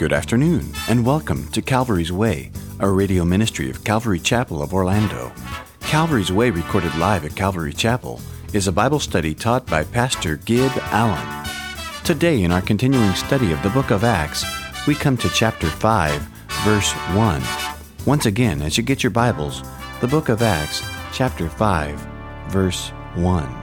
Good 0.00 0.14
afternoon, 0.14 0.72
and 0.88 1.04
welcome 1.04 1.46
to 1.48 1.60
Calvary's 1.60 2.10
Way, 2.10 2.52
a 2.78 2.88
radio 2.88 3.22
ministry 3.22 3.68
of 3.68 3.84
Calvary 3.84 4.18
Chapel 4.18 4.62
of 4.62 4.72
Orlando. 4.72 5.30
Calvary's 5.80 6.32
Way, 6.32 6.48
recorded 6.48 6.94
live 6.94 7.26
at 7.26 7.36
Calvary 7.36 7.74
Chapel, 7.74 8.18
is 8.54 8.66
a 8.66 8.72
Bible 8.72 8.98
study 8.98 9.34
taught 9.34 9.66
by 9.66 9.84
Pastor 9.84 10.36
Gib 10.36 10.72
Allen. 10.84 11.46
Today, 12.02 12.44
in 12.44 12.50
our 12.50 12.62
continuing 12.62 13.12
study 13.12 13.52
of 13.52 13.62
the 13.62 13.68
book 13.68 13.90
of 13.90 14.02
Acts, 14.02 14.42
we 14.86 14.94
come 14.94 15.18
to 15.18 15.28
chapter 15.28 15.66
5, 15.66 16.22
verse 16.64 16.92
1. 16.92 17.42
Once 18.06 18.24
again, 18.24 18.62
as 18.62 18.78
you 18.78 18.82
get 18.82 19.02
your 19.02 19.10
Bibles, 19.10 19.62
the 20.00 20.08
book 20.08 20.30
of 20.30 20.40
Acts, 20.40 20.82
chapter 21.12 21.46
5, 21.46 22.00
verse 22.48 22.88
1. 23.16 23.54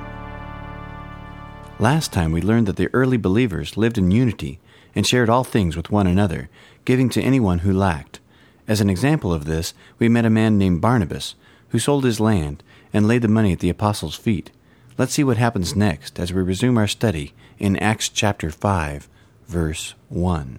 Last 1.80 2.14
time 2.14 2.32
we 2.32 2.44
learned 2.44 2.68
that 2.68 2.76
the 2.76 2.94
early 2.94 3.18
believers 3.18 3.76
lived 3.76 3.98
in 3.98 4.12
unity 4.12 4.60
and 4.98 5.06
shared 5.06 5.30
all 5.30 5.44
things 5.44 5.78
with 5.78 5.92
one 5.92 6.08
another, 6.08 6.50
giving 6.84 7.08
to 7.08 7.22
anyone 7.22 7.60
who 7.60 7.72
lacked. 7.72 8.20
As 8.68 8.82
an 8.82 8.90
example 8.90 9.32
of 9.32 9.46
this, 9.46 9.76
we 10.00 10.10
met 10.10 10.26
a 10.26 10.30
man 10.32 10.58
named 10.58 10.82
Barnabas, 10.82 11.36
who 11.70 11.78
sold 11.78 12.04
his 12.04 12.20
land 12.20 12.64
and 12.92 13.08
laid 13.08 13.22
the 13.22 13.28
money 13.28 13.54
at 13.54 13.60
the 13.60 13.70
apostles' 13.70 14.16
feet. 14.16 14.50
Let's 14.98 15.14
see 15.14 15.23
what 15.23 15.38
happens 15.38 15.76
next 15.76 16.20
as 16.20 16.34
we 16.34 16.42
resume 16.42 16.80
our 16.80 16.88
study 16.88 17.36
in 17.60 17.78
Acts 17.78 18.10
chapter 18.10 18.50
5, 18.50 19.08
verse 19.46 19.94
1. 20.10 20.58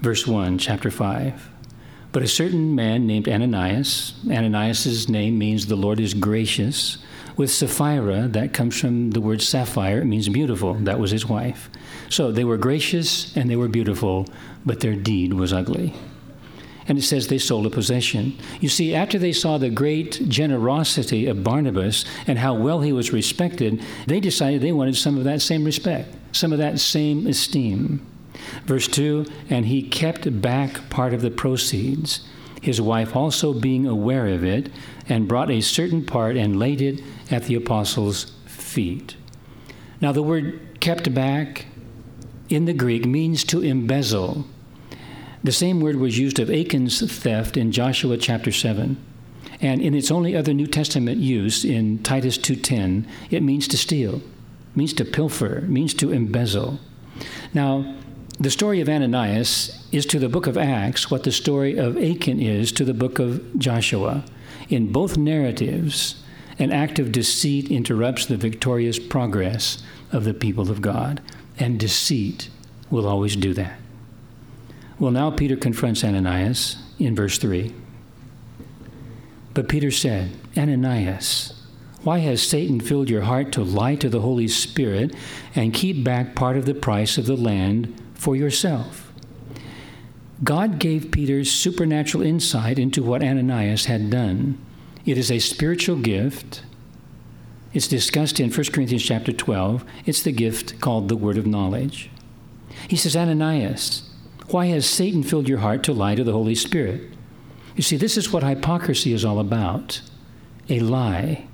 Verse 0.00 0.24
1, 0.24 0.58
chapter 0.58 0.92
5. 0.92 1.50
But 2.12 2.22
a 2.22 2.28
certain 2.28 2.76
man 2.76 3.08
named 3.08 3.28
Ananias, 3.28 4.14
Ananias's 4.30 5.08
name 5.08 5.36
means 5.36 5.66
the 5.66 5.74
Lord 5.74 5.98
is 5.98 6.14
gracious, 6.14 6.98
with 7.36 7.50
Sapphira, 7.50 8.28
that 8.28 8.52
comes 8.52 8.78
from 8.78 9.10
the 9.10 9.20
word 9.20 9.42
sapphire, 9.42 10.02
it 10.02 10.04
means 10.04 10.28
beautiful. 10.28 10.74
That 10.74 11.00
was 11.00 11.10
his 11.10 11.26
wife. 11.26 11.70
So 12.12 12.30
they 12.30 12.44
were 12.44 12.58
gracious 12.58 13.34
and 13.34 13.48
they 13.48 13.56
were 13.56 13.68
beautiful, 13.68 14.28
but 14.66 14.80
their 14.80 14.94
deed 14.94 15.32
was 15.32 15.50
ugly. 15.50 15.94
And 16.86 16.98
it 16.98 17.02
says 17.02 17.28
they 17.28 17.38
sold 17.38 17.64
a 17.64 17.70
possession. 17.70 18.36
You 18.60 18.68
see, 18.68 18.94
after 18.94 19.18
they 19.18 19.32
saw 19.32 19.56
the 19.56 19.70
great 19.70 20.28
generosity 20.28 21.26
of 21.26 21.42
Barnabas 21.42 22.04
and 22.26 22.38
how 22.38 22.52
well 22.52 22.82
he 22.82 22.92
was 22.92 23.14
respected, 23.14 23.82
they 24.06 24.20
decided 24.20 24.60
they 24.60 24.72
wanted 24.72 24.98
some 24.98 25.16
of 25.16 25.24
that 25.24 25.40
same 25.40 25.64
respect, 25.64 26.14
some 26.32 26.52
of 26.52 26.58
that 26.58 26.80
same 26.80 27.26
esteem. 27.26 28.06
Verse 28.66 28.88
2 28.88 29.24
And 29.48 29.64
he 29.64 29.82
kept 29.82 30.42
back 30.42 30.90
part 30.90 31.14
of 31.14 31.22
the 31.22 31.30
proceeds, 31.30 32.28
his 32.60 32.78
wife 32.78 33.16
also 33.16 33.54
being 33.54 33.86
aware 33.86 34.26
of 34.26 34.44
it, 34.44 34.68
and 35.08 35.28
brought 35.28 35.50
a 35.50 35.62
certain 35.62 36.04
part 36.04 36.36
and 36.36 36.58
laid 36.58 36.82
it 36.82 37.00
at 37.30 37.44
the 37.44 37.54
apostles' 37.54 38.32
feet. 38.44 39.16
Now, 40.02 40.12
the 40.12 40.22
word 40.22 40.78
kept 40.80 41.14
back 41.14 41.66
in 42.48 42.64
the 42.64 42.72
Greek 42.72 43.06
means 43.06 43.44
to 43.44 43.62
embezzle. 43.62 44.44
The 45.44 45.52
same 45.52 45.80
word 45.80 45.96
was 45.96 46.18
used 46.18 46.38
of 46.38 46.50
Achan's 46.50 47.00
theft 47.00 47.56
in 47.56 47.72
Joshua 47.72 48.16
chapter 48.16 48.52
7. 48.52 48.96
And 49.60 49.80
in 49.80 49.94
its 49.94 50.10
only 50.10 50.36
other 50.36 50.52
New 50.52 50.66
Testament 50.66 51.18
use 51.18 51.64
in 51.64 51.98
Titus 51.98 52.36
2:10, 52.36 53.06
it 53.30 53.42
means 53.42 53.68
to 53.68 53.76
steal, 53.76 54.22
means 54.74 54.92
to 54.94 55.04
pilfer, 55.04 55.64
means 55.68 55.94
to 55.94 56.10
embezzle. 56.12 56.80
Now, 57.54 57.94
the 58.40 58.50
story 58.50 58.80
of 58.80 58.88
Ananias 58.88 59.84
is 59.92 60.06
to 60.06 60.18
the 60.18 60.28
book 60.28 60.46
of 60.46 60.56
Acts 60.56 61.10
what 61.10 61.22
the 61.22 61.32
story 61.32 61.76
of 61.76 61.96
Achan 61.96 62.40
is 62.40 62.72
to 62.72 62.84
the 62.84 62.94
book 62.94 63.18
of 63.18 63.40
Joshua. 63.58 64.24
In 64.68 64.90
both 64.90 65.16
narratives, 65.16 66.16
an 66.58 66.72
act 66.72 66.98
of 66.98 67.12
deceit 67.12 67.70
interrupts 67.70 68.26
the 68.26 68.36
victorious 68.36 68.98
progress 68.98 69.82
of 70.10 70.24
the 70.24 70.34
people 70.34 70.70
of 70.70 70.82
God, 70.82 71.20
and 71.58 71.78
deceit 71.78 72.48
will 72.90 73.06
always 73.06 73.36
do 73.36 73.54
that. 73.54 73.78
Well, 74.98 75.10
now 75.10 75.30
Peter 75.30 75.56
confronts 75.56 76.04
Ananias 76.04 76.76
in 76.98 77.16
verse 77.16 77.38
3. 77.38 77.74
But 79.54 79.68
Peter 79.68 79.90
said, 79.90 80.30
Ananias, 80.56 81.60
why 82.02 82.18
has 82.18 82.42
Satan 82.42 82.80
filled 82.80 83.10
your 83.10 83.22
heart 83.22 83.52
to 83.52 83.62
lie 83.62 83.94
to 83.96 84.08
the 84.08 84.20
Holy 84.20 84.48
Spirit 84.48 85.14
and 85.54 85.74
keep 85.74 86.02
back 86.02 86.34
part 86.34 86.56
of 86.56 86.66
the 86.66 86.74
price 86.74 87.18
of 87.18 87.26
the 87.26 87.36
land 87.36 87.94
for 88.14 88.34
yourself? 88.34 89.12
God 90.42 90.80
gave 90.80 91.12
Peter 91.12 91.44
supernatural 91.44 92.24
insight 92.24 92.78
into 92.78 93.02
what 93.02 93.22
Ananias 93.22 93.84
had 93.84 94.10
done. 94.10 94.58
It 95.06 95.16
is 95.16 95.30
a 95.30 95.38
spiritual 95.38 95.96
gift. 95.96 96.62
It's 97.74 97.88
discussed 97.88 98.38
in 98.38 98.50
1 98.50 98.64
Corinthians 98.72 99.02
chapter 99.02 99.32
12. 99.32 99.84
It's 100.04 100.22
the 100.22 100.32
gift 100.32 100.80
called 100.80 101.08
the 101.08 101.16
word 101.16 101.38
of 101.38 101.46
knowledge. 101.46 102.10
He 102.88 102.96
says, 102.96 103.16
Ananias, 103.16 104.10
why 104.48 104.66
has 104.66 104.84
Satan 104.84 105.22
filled 105.22 105.48
your 105.48 105.58
heart 105.58 105.82
to 105.84 105.92
lie 105.92 106.14
to 106.14 106.24
the 106.24 106.32
Holy 106.32 106.54
Spirit? 106.54 107.02
You 107.74 107.82
see, 107.82 107.96
this 107.96 108.18
is 108.18 108.30
what 108.30 108.42
hypocrisy 108.42 109.12
is 109.14 109.24
all 109.24 109.38
about 109.38 110.02
a 110.68 110.80
lie. 110.80 111.46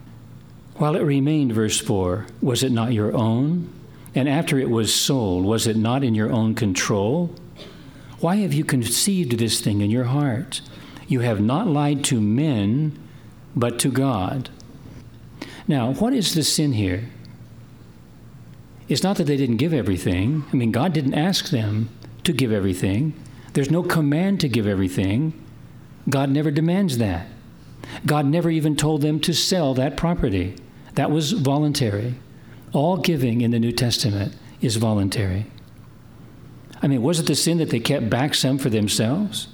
While 0.76 0.96
it 0.96 1.02
remained, 1.02 1.52
verse 1.52 1.78
4, 1.78 2.26
was 2.40 2.62
it 2.62 2.72
not 2.72 2.92
your 2.92 3.14
own? 3.16 3.72
And 4.14 4.28
after 4.28 4.58
it 4.58 4.70
was 4.70 4.94
sold, 4.94 5.44
was 5.44 5.66
it 5.66 5.76
not 5.76 6.02
in 6.02 6.14
your 6.14 6.32
own 6.32 6.54
control? 6.54 7.34
Why 8.20 8.36
have 8.36 8.52
you 8.52 8.64
conceived 8.64 9.38
this 9.38 9.60
thing 9.60 9.80
in 9.80 9.90
your 9.90 10.04
heart? 10.04 10.60
You 11.06 11.20
have 11.20 11.40
not 11.40 11.68
lied 11.68 12.04
to 12.04 12.20
men 12.20 12.98
but 13.54 13.78
to 13.80 13.90
God. 13.90 14.50
Now, 15.68 15.92
what 15.92 16.14
is 16.14 16.34
the 16.34 16.42
sin 16.42 16.72
here? 16.72 17.04
It's 18.88 19.02
not 19.02 19.18
that 19.18 19.24
they 19.24 19.36
didn't 19.36 19.58
give 19.58 19.74
everything. 19.74 20.44
I 20.50 20.56
mean, 20.56 20.72
God 20.72 20.94
didn't 20.94 21.14
ask 21.14 21.50
them 21.50 21.90
to 22.24 22.32
give 22.32 22.50
everything. 22.50 23.12
There's 23.52 23.70
no 23.70 23.82
command 23.82 24.40
to 24.40 24.48
give 24.48 24.66
everything. 24.66 25.34
God 26.08 26.30
never 26.30 26.50
demands 26.50 26.96
that. 26.98 27.26
God 28.06 28.24
never 28.24 28.50
even 28.50 28.76
told 28.76 29.02
them 29.02 29.20
to 29.20 29.34
sell 29.34 29.74
that 29.74 29.96
property. 29.96 30.56
That 30.94 31.10
was 31.10 31.32
voluntary. 31.32 32.14
All 32.72 32.96
giving 32.96 33.42
in 33.42 33.50
the 33.50 33.58
New 33.58 33.72
Testament 33.72 34.34
is 34.62 34.76
voluntary. 34.76 35.46
I 36.80 36.86
mean, 36.86 37.02
was 37.02 37.20
it 37.20 37.26
the 37.26 37.34
sin 37.34 37.58
that 37.58 37.70
they 37.70 37.80
kept 37.80 38.08
back 38.08 38.34
some 38.34 38.56
for 38.56 38.70
themselves? 38.70 39.48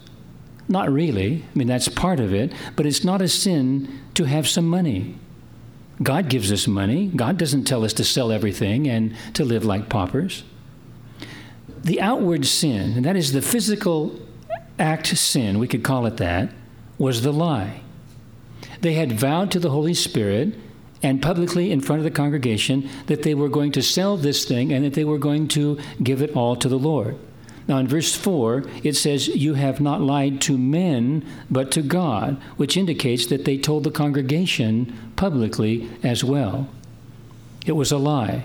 Not 0.69 0.93
really. 0.93 1.45
I 1.45 1.59
mean, 1.59 1.69
that's 1.69 1.89
part 1.89 2.21
of 2.21 2.33
it, 2.33 2.53
but 2.77 2.87
it's 2.87 3.05
not 3.05 3.21
a 3.21 3.29
sin 3.29 4.01
to 4.15 4.25
have 4.25 4.47
some 4.47 4.67
money. 4.69 5.17
God 6.03 6.29
gives 6.29 6.51
us 6.51 6.67
money. 6.67 7.11
God 7.15 7.39
doesn't 7.39 7.65
tell 7.65 7.85
us 7.85 7.93
to 7.95 8.05
sell 8.05 8.33
everything 8.33 8.89
and 8.89 9.15
to 9.35 9.45
live 9.45 9.65
like 9.65 9.89
paupers. 9.89 10.43
The 11.83 12.01
outward 12.01 12.47
sin, 12.47 12.93
and 12.97 13.05
that 13.05 13.17
is 13.17 13.33
the 13.33 13.43
physical 13.43 14.19
act 14.79 15.07
sin, 15.07 15.59
we 15.59 15.69
could 15.69 15.85
call 15.85 16.07
it 16.07 16.17
that, 16.17 16.51
was 16.99 17.23
the 17.23 17.33
lie. 17.33 17.81
They 18.81 18.95
had 18.95 19.13
vowed 19.13 19.51
to 19.53 19.61
the 19.61 19.71
Holy 19.71 19.95
Spirit 19.95 20.55
and 21.03 21.23
publicly 21.23 21.71
in 21.71 21.81
front 21.81 22.01
of 22.01 22.05
the 22.05 22.11
congregation 22.11 22.89
that 23.07 23.23
they 23.23 23.35
were 23.35 23.49
going 23.49 23.73
to 23.73 23.83
sell 23.83 24.17
this 24.17 24.45
thing 24.45 24.73
and 24.73 24.85
that 24.85 24.95
they 24.95 25.05
were 25.05 25.19
going 25.19 25.49
to 25.49 25.79
give 26.03 26.23
it 26.23 26.35
all 26.35 26.57
to 26.57 26.69
the 26.69 26.79
Lord. 26.79 27.19
Now, 27.67 27.79
in 27.79 27.89
verse 27.89 28.15
4, 28.15 28.65
it 28.83 28.95
says, 28.95 29.29
You 29.29 29.55
have 29.55 29.81
not 29.81 30.03
lied 30.03 30.41
to 30.43 30.59
men, 30.59 31.25
but 31.51 31.71
to 31.73 31.83
God, 31.83 32.37
which 32.57 32.77
indicates 32.77 33.27
that 33.27 33.45
they 33.45 33.57
told 33.57 33.85
the 33.85 33.91
congregation 33.91 35.13
publicly 35.17 35.89
as 36.03 36.23
well. 36.23 36.69
It 37.65 37.73
was 37.73 37.91
a 37.91 37.97
lie. 37.97 38.45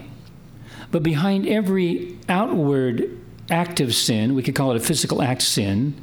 But 0.92 1.04
behind 1.04 1.48
every 1.48 2.18
outward 2.30 3.20
act 3.50 3.82
of 3.82 3.94
sin, 3.94 4.36
we 4.36 4.44
could 4.44 4.56
call 4.56 4.72
it 4.72 4.78
a 4.78 4.86
physical 4.86 5.22
act 5.22 5.42
sin, 5.42 5.94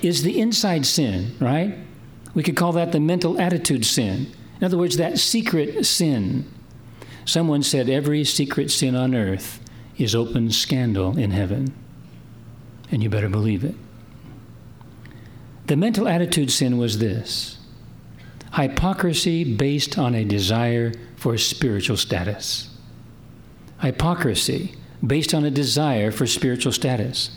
is 0.00 0.22
the 0.22 0.38
inside 0.40 0.86
sin, 0.86 1.34
right? 1.40 1.76
We 2.34 2.44
could 2.44 2.56
call 2.56 2.72
that 2.72 2.92
the 2.92 3.00
mental 3.00 3.40
attitude 3.40 3.84
sin. 3.84 4.28
In 4.60 4.64
other 4.64 4.78
words, 4.78 4.96
that 4.96 5.18
secret 5.18 5.84
sin. 5.84 6.48
Someone 7.24 7.64
said 7.64 7.90
every 7.90 8.24
secret 8.24 8.70
sin 8.70 8.94
on 8.94 9.14
earth 9.14 9.60
is 9.98 10.14
open 10.14 10.52
scandal 10.52 11.18
in 11.18 11.32
heaven 11.32 11.74
and 12.90 13.02
you 13.02 13.08
better 13.08 13.28
believe 13.28 13.64
it. 13.64 13.74
The 15.66 15.76
mental 15.76 16.08
attitude 16.08 16.50
sin 16.50 16.78
was 16.78 16.98
this 16.98 17.58
hypocrisy 18.54 19.44
based 19.54 19.96
on 19.96 20.14
a 20.14 20.24
desire 20.24 20.92
for 21.16 21.38
spiritual 21.38 21.96
status. 21.96 22.68
Hypocrisy 23.80 24.74
based 25.06 25.32
on 25.32 25.44
a 25.44 25.50
desire 25.50 26.10
for 26.10 26.26
spiritual 26.26 26.72
status. 26.72 27.30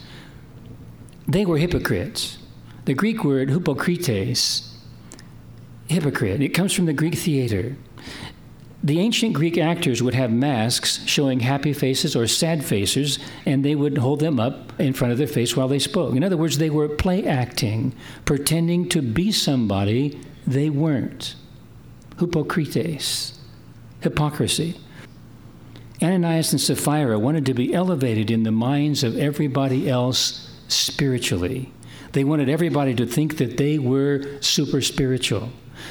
They 1.27 1.45
were 1.45 1.57
hypocrites. 1.57 2.37
The 2.85 2.93
Greek 2.93 3.23
word 3.23 3.49
hypokrites, 3.49 4.69
hypocrite, 5.87 6.41
it 6.41 6.49
comes 6.49 6.73
from 6.73 6.85
the 6.85 6.93
Greek 6.93 7.15
theater. 7.15 7.77
The 8.83 8.99
ancient 8.99 9.33
Greek 9.33 9.57
actors 9.57 10.03
would 10.03 10.13
have 10.13 10.29
masks 10.29 11.05
showing 11.05 11.39
happy 11.39 11.71
faces 11.71 12.17
or 12.17 12.27
sad 12.27 12.65
faces, 12.65 13.17
and 13.45 13.63
they 13.63 13.75
would 13.75 13.97
hold 13.97 14.19
them 14.19 14.41
up 14.41 14.77
in 14.77 14.91
front 14.91 15.13
of 15.13 15.17
their 15.17 15.25
face 15.25 15.55
while 15.55 15.69
they 15.69 15.79
spoke. 15.79 16.15
In 16.15 16.23
other 16.23 16.35
words, 16.35 16.57
they 16.57 16.69
were 16.69 16.89
play 16.89 17.25
acting, 17.25 17.95
pretending 18.25 18.89
to 18.89 19.01
be 19.01 19.31
somebody 19.31 20.19
they 20.45 20.69
weren't. 20.69 21.35
Hypocrites, 22.19 23.39
hypocrisy. 24.01 24.77
Ananias 26.01 26.51
and 26.51 26.59
Sapphira 26.59 27.17
wanted 27.17 27.45
to 27.45 27.53
be 27.53 27.73
elevated 27.73 28.29
in 28.29 28.43
the 28.43 28.51
minds 28.51 29.05
of 29.05 29.17
everybody 29.17 29.89
else 29.89 30.49
spiritually. 30.67 31.71
They 32.11 32.25
wanted 32.25 32.49
everybody 32.49 32.93
to 32.95 33.05
think 33.05 33.37
that 33.37 33.55
they 33.55 33.79
were 33.79 34.41
super 34.41 34.81
spiritual. 34.81 35.49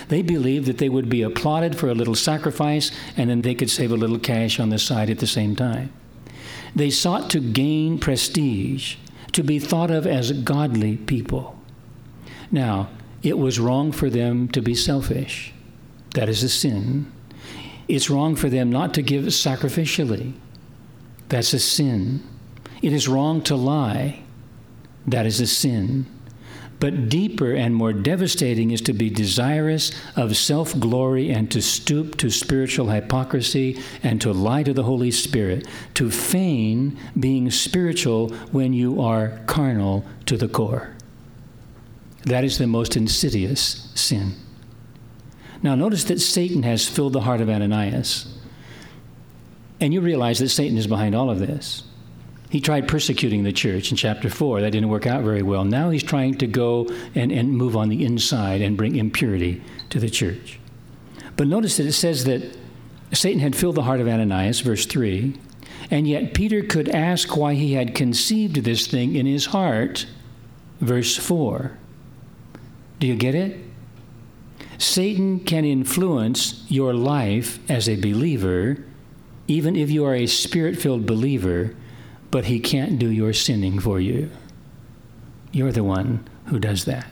They 0.09 0.23
believed 0.23 0.67
that 0.67 0.79
they 0.79 0.89
would 0.89 1.09
be 1.09 1.23
applauded 1.23 1.77
for 1.77 1.89
a 1.89 1.95
little 1.95 2.15
sacrifice 2.15 2.91
and 3.17 3.31
then 3.31 3.43
they 3.43 3.55
could 3.55 3.71
save 3.71 3.93
a 3.93 3.97
little 3.97 4.19
cash 4.19 4.61
on 4.61 4.71
the 4.71 4.79
side 4.79 5.11
at 5.11 5.19
the 5.19 5.27
same 5.27 5.57
time. 5.57 5.93
They 6.75 6.91
sought 6.91 7.31
to 7.31 7.41
gain 7.41 7.99
prestige, 7.99 8.97
to 9.33 9.43
be 9.43 9.59
thought 9.59 9.91
of 9.91 10.07
as 10.07 10.33
godly 10.33 10.97
people. 10.97 11.59
Now, 12.51 12.89
it 13.23 13.39
was 13.39 13.61
wrong 13.61 13.93
for 13.93 14.11
them 14.11 14.49
to 14.49 14.61
be 14.61 14.75
selfish. 14.75 15.53
That 16.15 16.29
is 16.29 16.43
a 16.43 16.49
sin. 16.49 17.11
It's 17.89 18.11
wrong 18.11 18.37
for 18.37 18.49
them 18.49 18.71
not 18.71 18.95
to 18.95 19.03
give 19.03 19.25
sacrificially. 19.25 20.35
That's 21.29 21.53
a 21.53 21.59
sin. 21.59 22.23
It 22.83 22.93
is 22.93 23.09
wrong 23.09 23.43
to 23.43 23.57
lie. 23.57 24.23
That 25.07 25.27
is 25.27 25.41
a 25.41 25.47
sin. 25.47 26.07
But 26.83 27.09
deeper 27.09 27.53
and 27.53 27.77
more 27.77 27.93
devastating 27.93 28.73
is 28.73 28.81
to 28.81 28.93
be 28.93 29.09
desirous 29.09 29.93
of 30.17 30.37
self 30.37 30.77
glory 30.81 31.31
and 31.31 31.49
to 31.53 31.63
stoop 31.63 32.17
to 32.17 32.29
spiritual 32.29 32.89
hypocrisy 32.89 33.81
and 34.03 34.21
to 34.21 34.33
lie 34.33 34.65
to 34.65 34.73
the 34.73 34.83
Holy 34.83 35.13
Spirit, 35.13 35.69
to 35.95 36.11
feign 36.11 36.99
being 37.17 37.53
spiritual 37.53 38.31
when 38.51 38.73
you 38.73 39.01
are 39.01 39.41
carnal 39.47 40.05
to 40.27 40.37
the 40.37 40.49
core. 40.49 40.93
That 42.25 42.43
is 42.43 42.59
the 42.59 42.67
most 42.67 42.97
insidious 42.97 43.89
sin. 43.95 44.33
Now, 45.63 45.77
notice 45.77 46.03
that 46.03 46.21
Satan 46.21 46.65
has 46.65 46.89
filled 46.89 47.13
the 47.13 47.21
heart 47.21 47.41
of 47.41 47.49
Ananias. 47.49 48.27
And 49.81 49.95
you 49.95 50.01
realize 50.01 50.41
that 50.41 50.49
Satan 50.49 50.77
is 50.77 50.89
behind 50.89 51.15
all 51.15 51.31
of 51.31 51.39
this. 51.39 51.85
He 52.53 52.61
tried 52.61 52.87
persecuting 52.87 53.45
the 53.45 53.53
church 53.53 53.91
in 53.91 53.97
chapter 53.97 54.29
4. 54.29 54.61
That 54.61 54.73
didn't 54.73 54.91
work 54.91 55.07
out 55.07 55.25
very 55.25 55.41
well. 55.41 55.65
Now 55.65 55.89
he's 55.89 56.03
trying 56.03 56.35
to 56.35 56.47
go 56.47 56.87
and, 57.15 57.33
and 57.33 57.51
move 57.51 57.75
on 57.75 57.89
the 57.89 58.05
inside 58.05 58.61
and 58.61 58.77
bring 58.77 58.95
impurity 58.95 59.63
to 59.89 59.99
the 59.99 60.11
church. 60.11 60.61
But 61.39 61.47
notice 61.47 61.79
that 61.79 61.87
it 61.87 61.95
says 61.95 62.25
that 62.25 62.55
Satan 63.11 63.41
had 63.41 63.57
filled 63.57 63.77
the 63.77 63.85
heart 63.85 64.01
of 64.01 64.07
Ananias, 64.07 64.61
verse 64.61 64.85
3, 64.85 65.35
and 65.91 66.07
yet 66.07 66.35
Peter 66.35 66.63
could 66.63 66.91
ask 66.91 67.39
why 67.39 67.55
he 67.55 67.73
had 67.73 67.95
conceived 67.95 68.57
this 68.57 68.87
thing 68.87 69.17
in 69.17 69.25
his 69.25 69.47
heart, 69.47 70.05
verse 70.79 71.17
4. 71.17 71.79
Do 72.99 73.07
you 73.07 73.17
get 73.17 73.35
it? 73.35 73.61
Satan 74.77 75.41
can 75.41 75.65
influence 75.65 76.67
your 76.69 76.93
life 76.93 77.59
as 77.71 77.89
a 77.89 77.97
believer, 77.97 78.85
even 79.49 79.75
if 79.75 79.91
you 79.91 80.05
are 80.05 80.15
a 80.15 80.27
spirit 80.27 80.77
filled 80.77 81.07
believer, 81.07 81.75
but 82.33 82.47
he 82.47 82.59
can't 82.59 82.99
do 82.99 83.11
your 83.11 83.33
sinning 83.33 83.79
for 83.79 84.01
you. 84.01 84.31
You're 85.53 85.71
the 85.71 85.85
one 85.85 86.27
who 86.47 86.59
does 86.59 86.87
that. 86.87 87.07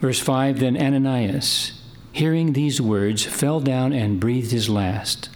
Verse 0.00 0.18
5 0.18 0.58
Then 0.58 0.76
Ananias, 0.76 1.80
hearing 2.10 2.54
these 2.54 2.80
words, 2.80 3.24
fell 3.24 3.60
down 3.60 3.92
and 3.92 4.18
breathed 4.18 4.50
his 4.50 4.68
last. 4.70 5.28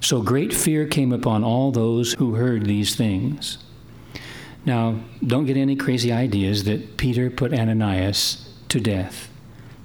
So 0.00 0.20
great 0.20 0.52
fear 0.52 0.86
came 0.86 1.12
upon 1.12 1.42
all 1.42 1.72
those 1.72 2.12
who 2.12 2.34
heard 2.34 2.66
these 2.66 2.94
things. 2.94 3.56
Now, 4.66 5.00
don't 5.26 5.46
get 5.46 5.56
any 5.56 5.76
crazy 5.76 6.12
ideas 6.12 6.64
that 6.64 6.98
Peter 6.98 7.30
put 7.30 7.54
Ananias 7.54 8.46
to 8.68 8.80
death. 8.80 9.30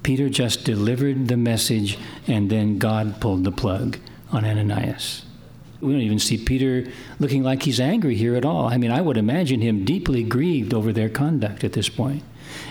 Peter 0.04 0.28
just 0.28 0.66
delivered 0.66 1.30
the 1.30 1.38
message, 1.38 1.98
and 2.28 2.50
then 2.50 2.80
God 2.80 3.22
pulled 3.22 3.46
the 3.46 3.52
plug 3.52 3.98
on 4.32 4.44
Ananias. 4.44 5.24
We 5.82 5.94
don't 5.94 6.02
even 6.02 6.20
see 6.20 6.38
Peter 6.38 6.92
looking 7.20 7.44
like 7.44 7.64
he's 7.64 7.80
angry 7.80 8.16
here 8.16 8.36
at 8.36 8.46
all. 8.46 8.66
I 8.66 8.78
mean, 8.78 8.92
I 8.92 9.02
would 9.02 9.18
imagine 9.18 9.62
him 9.62 9.86
deeply 9.86 10.24
grieved 10.24 10.74
over 10.74 10.92
their 10.92 11.10
conduct 11.10 11.64
at 11.64 11.74
this 11.74 11.88
point. 11.88 12.24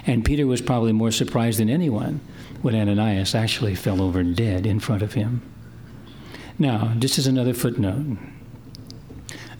And 0.06 0.24
Peter 0.24 0.46
was 0.46 0.60
probably 0.60 0.92
more 0.92 1.10
surprised 1.10 1.58
than 1.58 1.70
anyone 1.70 2.20
when 2.60 2.74
Ananias 2.74 3.34
actually 3.34 3.74
fell 3.74 4.02
over 4.02 4.22
dead 4.22 4.66
in 4.66 4.80
front 4.80 5.02
of 5.02 5.14
him. 5.14 5.42
Now, 6.58 6.94
just 6.98 7.18
as 7.18 7.26
another 7.26 7.54
footnote, 7.54 8.18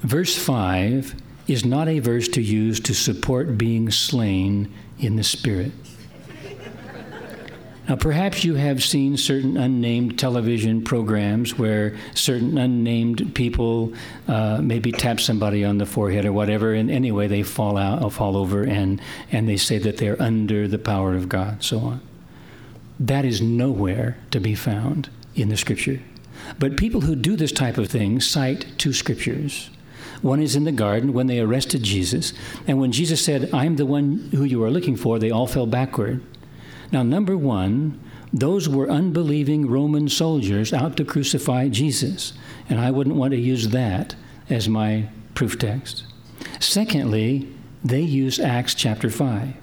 verse 0.01 0.37
5 0.37 1.15
is 1.47 1.65
not 1.65 1.89
a 1.89 2.01
verse 2.01 2.29
to 2.29 2.43
use 2.43 2.81
to 2.81 2.95
support 2.95 3.57
being 3.57 3.91
slain 3.91 4.73
in 4.99 5.17
the 5.17 5.25
Spirit. 5.25 5.73
Now, 7.89 7.97
perhaps 7.97 8.45
you 8.45 8.55
have 8.57 8.85
seen 8.85 9.17
certain 9.17 9.57
unnamed 9.57 10.19
television 10.19 10.83
programs 10.83 11.59
where 11.59 11.97
certain 12.15 12.59
unnamed 12.59 13.35
people 13.35 13.95
uh, 14.27 14.61
maybe 14.63 14.93
tap 14.93 15.21
somebody 15.21 15.65
on 15.65 15.79
the 15.79 15.87
forehead 15.87 16.27
or 16.27 16.33
whatever, 16.33 16.75
and 16.75 16.91
anyway 16.91 17.29
they 17.29 17.43
fall 17.43 17.79
out, 17.79 18.03
or 18.03 18.11
fall 18.11 18.37
over, 18.37 18.63
and 18.63 19.01
and 19.33 19.49
they 19.49 19.57
say 19.57 19.79
that 19.79 19.97
they're 19.97 20.21
under 20.21 20.69
the 20.69 20.79
power 20.79 21.15
of 21.15 21.31
God, 21.31 21.63
so 21.65 21.79
on. 21.79 22.01
That 23.01 23.25
is 23.25 23.41
nowhere 23.41 24.19
to 24.33 24.41
be 24.41 24.55
found 24.55 25.09
in 25.35 25.49
the 25.49 25.57
Scripture. 25.57 26.01
But 26.59 26.77
people 26.77 27.01
who 27.01 27.17
do 27.17 27.37
this 27.37 27.53
type 27.53 27.79
of 27.79 27.89
thing 27.89 28.21
cite 28.21 28.67
two 28.77 28.93
scriptures. 28.93 29.71
One 30.21 30.43
is 30.43 30.57
in 30.57 30.65
the 30.65 30.73
garden 30.73 31.13
when 31.13 31.27
they 31.27 31.41
arrested 31.41 31.85
Jesus, 31.85 32.33
and 32.67 32.79
when 32.79 32.93
Jesus 32.93 33.25
said, 33.25 33.49
"I'm 33.53 33.77
the 33.77 33.87
one 33.87 34.29
who 34.33 34.45
you 34.45 34.63
are 34.63 34.71
looking 34.71 34.97
for," 34.97 35.19
they 35.19 35.31
all 35.31 35.47
fell 35.47 35.67
backward. 35.67 36.21
Now, 36.91 37.03
number 37.03 37.37
one, 37.37 38.01
those 38.33 38.69
were 38.69 38.91
unbelieving 38.91 39.69
Roman 39.69 40.09
soldiers 40.09 40.73
out 40.73 40.97
to 40.97 41.05
crucify 41.05 41.69
Jesus, 41.69 42.33
and 42.69 42.81
I 42.81 42.91
wouldn't 42.91 43.17
want 43.17 43.33
to 43.33 43.41
use 43.41 43.69
that 43.69 44.15
as 44.51 44.69
my 44.69 45.09
proof 45.35 45.59
text. 45.59 46.05
Secondly, 46.61 47.49
they 47.85 48.01
use 48.01 48.41
Acts 48.41 48.75
chapter 48.75 49.11
5. 49.11 49.55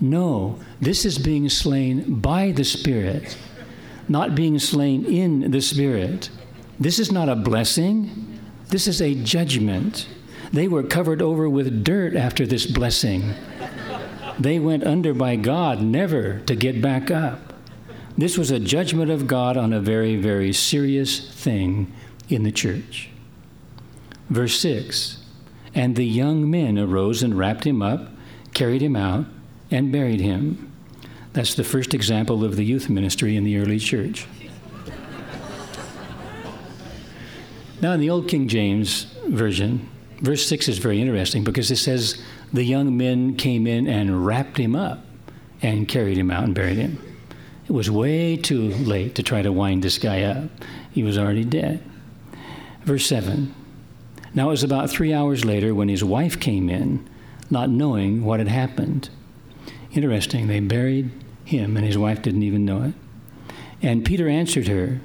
No, 0.00 0.58
this 0.80 1.04
is 1.04 1.18
being 1.18 1.48
slain 1.48 2.20
by 2.20 2.52
the 2.52 2.64
Spirit, 2.64 3.36
not 4.08 4.34
being 4.34 4.58
slain 4.58 5.04
in 5.04 5.50
the 5.50 5.60
Spirit. 5.60 6.28
This 6.78 6.98
is 6.98 7.12
not 7.12 7.28
a 7.28 7.36
blessing, 7.36 8.40
this 8.68 8.86
is 8.86 9.00
a 9.00 9.14
judgment. 9.14 10.08
They 10.52 10.66
were 10.66 10.82
covered 10.82 11.22
over 11.22 11.48
with 11.48 11.84
dirt 11.84 12.16
after 12.16 12.46
this 12.46 12.66
blessing. 12.66 13.34
They 14.38 14.58
went 14.58 14.84
under 14.84 15.14
by 15.14 15.36
God, 15.36 15.82
never 15.82 16.40
to 16.40 16.56
get 16.56 16.80
back 16.80 17.10
up. 17.10 17.52
This 18.16 18.36
was 18.36 18.50
a 18.50 18.60
judgment 18.60 19.10
of 19.10 19.26
God 19.26 19.56
on 19.56 19.72
a 19.72 19.80
very, 19.80 20.16
very 20.16 20.52
serious 20.52 21.30
thing 21.32 21.92
in 22.28 22.42
the 22.42 22.52
church. 22.52 23.08
Verse 24.28 24.58
6 24.60 25.24
And 25.74 25.96
the 25.96 26.04
young 26.04 26.50
men 26.50 26.78
arose 26.78 27.22
and 27.22 27.36
wrapped 27.36 27.64
him 27.64 27.82
up, 27.82 28.08
carried 28.54 28.82
him 28.82 28.96
out, 28.96 29.26
and 29.70 29.92
buried 29.92 30.20
him. 30.20 30.72
That's 31.32 31.54
the 31.54 31.64
first 31.64 31.94
example 31.94 32.44
of 32.44 32.56
the 32.56 32.64
youth 32.64 32.90
ministry 32.90 33.36
in 33.36 33.44
the 33.44 33.56
early 33.56 33.78
church. 33.78 34.26
now, 37.80 37.92
in 37.92 38.00
the 38.00 38.10
Old 38.10 38.28
King 38.28 38.48
James 38.48 39.04
Version, 39.26 39.88
verse 40.20 40.46
6 40.46 40.68
is 40.68 40.78
very 40.78 41.00
interesting 41.00 41.42
because 41.42 41.70
it 41.70 41.76
says, 41.76 42.22
the 42.52 42.64
young 42.64 42.96
men 42.96 43.36
came 43.36 43.66
in 43.66 43.86
and 43.86 44.26
wrapped 44.26 44.58
him 44.58 44.76
up 44.76 45.04
and 45.62 45.88
carried 45.88 46.18
him 46.18 46.30
out 46.30 46.44
and 46.44 46.54
buried 46.54 46.76
him. 46.76 46.98
It 47.66 47.72
was 47.72 47.90
way 47.90 48.36
too 48.36 48.68
late 48.68 49.14
to 49.14 49.22
try 49.22 49.42
to 49.42 49.52
wind 49.52 49.82
this 49.82 49.98
guy 49.98 50.22
up. 50.22 50.50
He 50.90 51.02
was 51.02 51.16
already 51.16 51.44
dead. 51.44 51.82
Verse 52.84 53.06
7 53.06 53.54
Now 54.34 54.48
it 54.48 54.50
was 54.50 54.64
about 54.64 54.90
three 54.90 55.14
hours 55.14 55.44
later 55.44 55.74
when 55.74 55.88
his 55.88 56.04
wife 56.04 56.38
came 56.38 56.68
in, 56.68 57.08
not 57.48 57.70
knowing 57.70 58.24
what 58.24 58.40
had 58.40 58.48
happened. 58.48 59.08
Interesting, 59.92 60.48
they 60.48 60.60
buried 60.60 61.10
him 61.44 61.76
and 61.76 61.86
his 61.86 61.98
wife 61.98 62.22
didn't 62.22 62.42
even 62.42 62.64
know 62.64 62.82
it. 62.82 62.94
And 63.80 64.04
Peter 64.04 64.28
answered 64.28 64.68
her, 64.68 65.00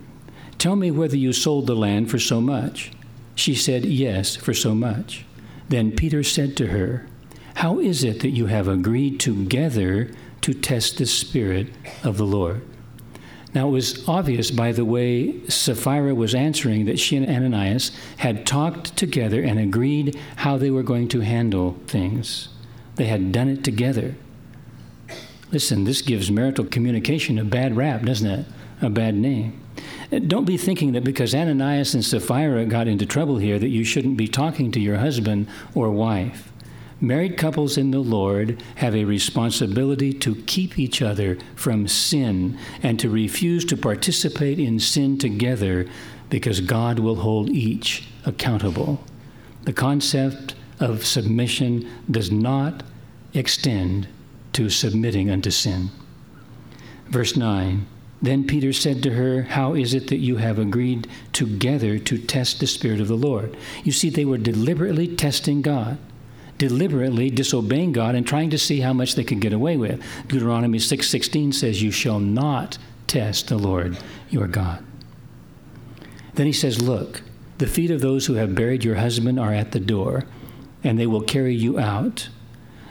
Tell 0.58 0.76
me 0.76 0.92
whether 0.92 1.18
you 1.18 1.34
sold 1.34 1.68
the 1.68 1.76
land 1.76 2.10
for 2.10 2.20
so 2.20 2.42
much. 2.42 2.92
She 3.36 3.54
said, 3.54 3.86
Yes, 3.86 4.36
for 4.36 4.54
so 4.54 4.74
much. 4.74 5.26
Then 5.70 5.92
Peter 5.92 6.24
said 6.24 6.58
to 6.58 6.68
her, 6.68 7.06
how 7.58 7.80
is 7.80 8.04
it 8.04 8.20
that 8.20 8.30
you 8.30 8.46
have 8.46 8.68
agreed 8.68 9.20
together 9.20 10.12
to 10.42 10.54
test 10.54 11.00
the 11.00 11.08
Spirit 11.08 11.68
of 12.04 12.18
the 12.18 12.24
Lord? 12.24 12.62
Now, 13.52 13.70
it 13.70 13.72
was 13.72 14.08
obvious 14.08 14.52
by 14.52 14.72
the 14.72 14.86
way 14.86 15.44
Sapphira 15.48 16.14
was 16.14 16.36
answering 16.36 16.86
that 16.86 17.00
she 17.00 17.18
and 17.18 17.28
Ananias 17.28 17.90
had 18.18 18.46
talked 18.46 18.96
together 18.96 19.42
and 19.42 19.58
agreed 19.58 20.16
how 20.36 20.60
they 20.60 20.70
were 20.70 20.84
going 20.84 21.08
to 21.08 21.22
handle 21.22 21.76
things. 21.88 22.50
They 22.94 23.06
had 23.06 23.32
done 23.32 23.50
it 23.50 23.64
together. 23.64 24.14
Listen, 25.52 25.84
this 25.84 26.04
gives 26.04 26.30
marital 26.30 26.66
communication 26.66 27.40
a 27.40 27.44
bad 27.44 27.76
rap, 27.76 28.04
doesn't 28.04 28.30
it? 28.30 28.46
A 28.84 28.90
bad 28.92 29.16
name. 29.16 29.60
Don't 30.12 30.46
be 30.46 30.58
thinking 30.58 30.92
that 30.92 31.04
because 31.04 31.34
Ananias 31.34 31.96
and 31.96 32.06
Sapphira 32.06 32.66
got 32.66 32.88
into 32.88 33.08
trouble 33.08 33.40
here 33.40 33.58
that 33.58 33.70
you 33.70 33.84
shouldn't 33.84 34.16
be 34.16 34.28
talking 34.28 34.72
to 34.74 34.80
your 34.80 34.98
husband 34.98 35.48
or 35.74 35.90
wife. 35.90 36.52
Married 37.00 37.38
couples 37.38 37.78
in 37.78 37.92
the 37.92 38.00
Lord 38.00 38.62
have 38.76 38.96
a 38.96 39.06
responsibility 39.06 40.14
to 40.14 40.36
keep 40.48 40.80
each 40.80 41.02
other 41.02 41.38
from 41.56 41.88
sin 41.88 42.58
and 42.82 43.00
to 43.00 43.10
refuse 43.10 43.64
to 43.66 43.78
participate 43.78 44.58
in 44.60 44.80
sin 44.80 45.18
together 45.20 45.88
because 46.30 46.60
God 46.60 47.00
will 47.00 47.18
hold 47.18 47.50
each 47.50 48.08
accountable. 48.26 49.04
The 49.64 49.74
concept 49.74 50.56
of 50.80 51.06
submission 51.06 51.90
does 52.10 52.32
not 52.32 52.84
extend 53.34 54.08
to 54.54 54.70
submitting 54.70 55.30
unto 55.30 55.52
sin. 55.52 55.90
Verse 57.10 57.36
9 57.36 57.86
Then 58.22 58.48
Peter 58.48 58.74
said 58.74 59.04
to 59.04 59.12
her, 59.12 59.44
How 59.44 59.76
is 59.76 59.94
it 59.94 60.08
that 60.08 60.18
you 60.18 60.38
have 60.38 60.58
agreed 60.58 61.08
together 61.32 62.00
to 62.00 62.18
test 62.18 62.60
the 62.60 62.68
Spirit 62.68 63.00
of 63.00 63.08
the 63.08 63.16
Lord? 63.16 63.56
You 63.84 63.92
see, 63.92 64.10
they 64.10 64.26
were 64.26 64.38
deliberately 64.38 65.16
testing 65.16 65.62
God, 65.62 65.98
deliberately 66.58 67.30
disobeying 67.30 67.92
God 67.92 68.16
and 68.16 68.26
trying 68.26 68.50
to 68.50 68.58
see 68.58 68.80
how 68.80 68.94
much 68.94 69.16
they 69.16 69.24
could 69.24 69.42
get 69.42 69.54
away 69.54 69.78
with. 69.78 70.02
Deuteronomy 70.28 70.80
6:16 70.80 71.54
says, 71.54 71.82
You 71.82 71.92
shall 71.92 72.20
not 72.20 72.78
test 73.08 73.48
the 73.48 73.58
Lord 73.58 73.98
your 74.30 74.48
God. 74.48 74.84
Then 76.34 76.46
he 76.46 76.54
says, 76.54 76.82
Look, 76.82 77.22
the 77.58 77.68
feet 77.68 77.90
of 77.90 78.02
those 78.02 78.28
who 78.28 78.36
have 78.36 78.56
buried 78.56 78.84
your 78.84 78.96
husband 78.96 79.40
are 79.40 79.54
at 79.54 79.72
the 79.72 79.80
door, 79.80 80.26
and 80.84 81.00
they 81.00 81.08
will 81.08 81.22
carry 81.22 81.56
you 81.56 81.80
out. 81.80 82.30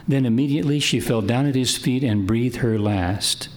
Then 0.08 0.26
immediately 0.26 0.80
she 0.80 1.00
fell 1.00 1.22
down 1.22 1.46
at 1.46 1.54
his 1.54 1.76
feet 1.76 2.02
and 2.02 2.26
breathed 2.26 2.56
her 2.56 2.78
last. 2.78 3.48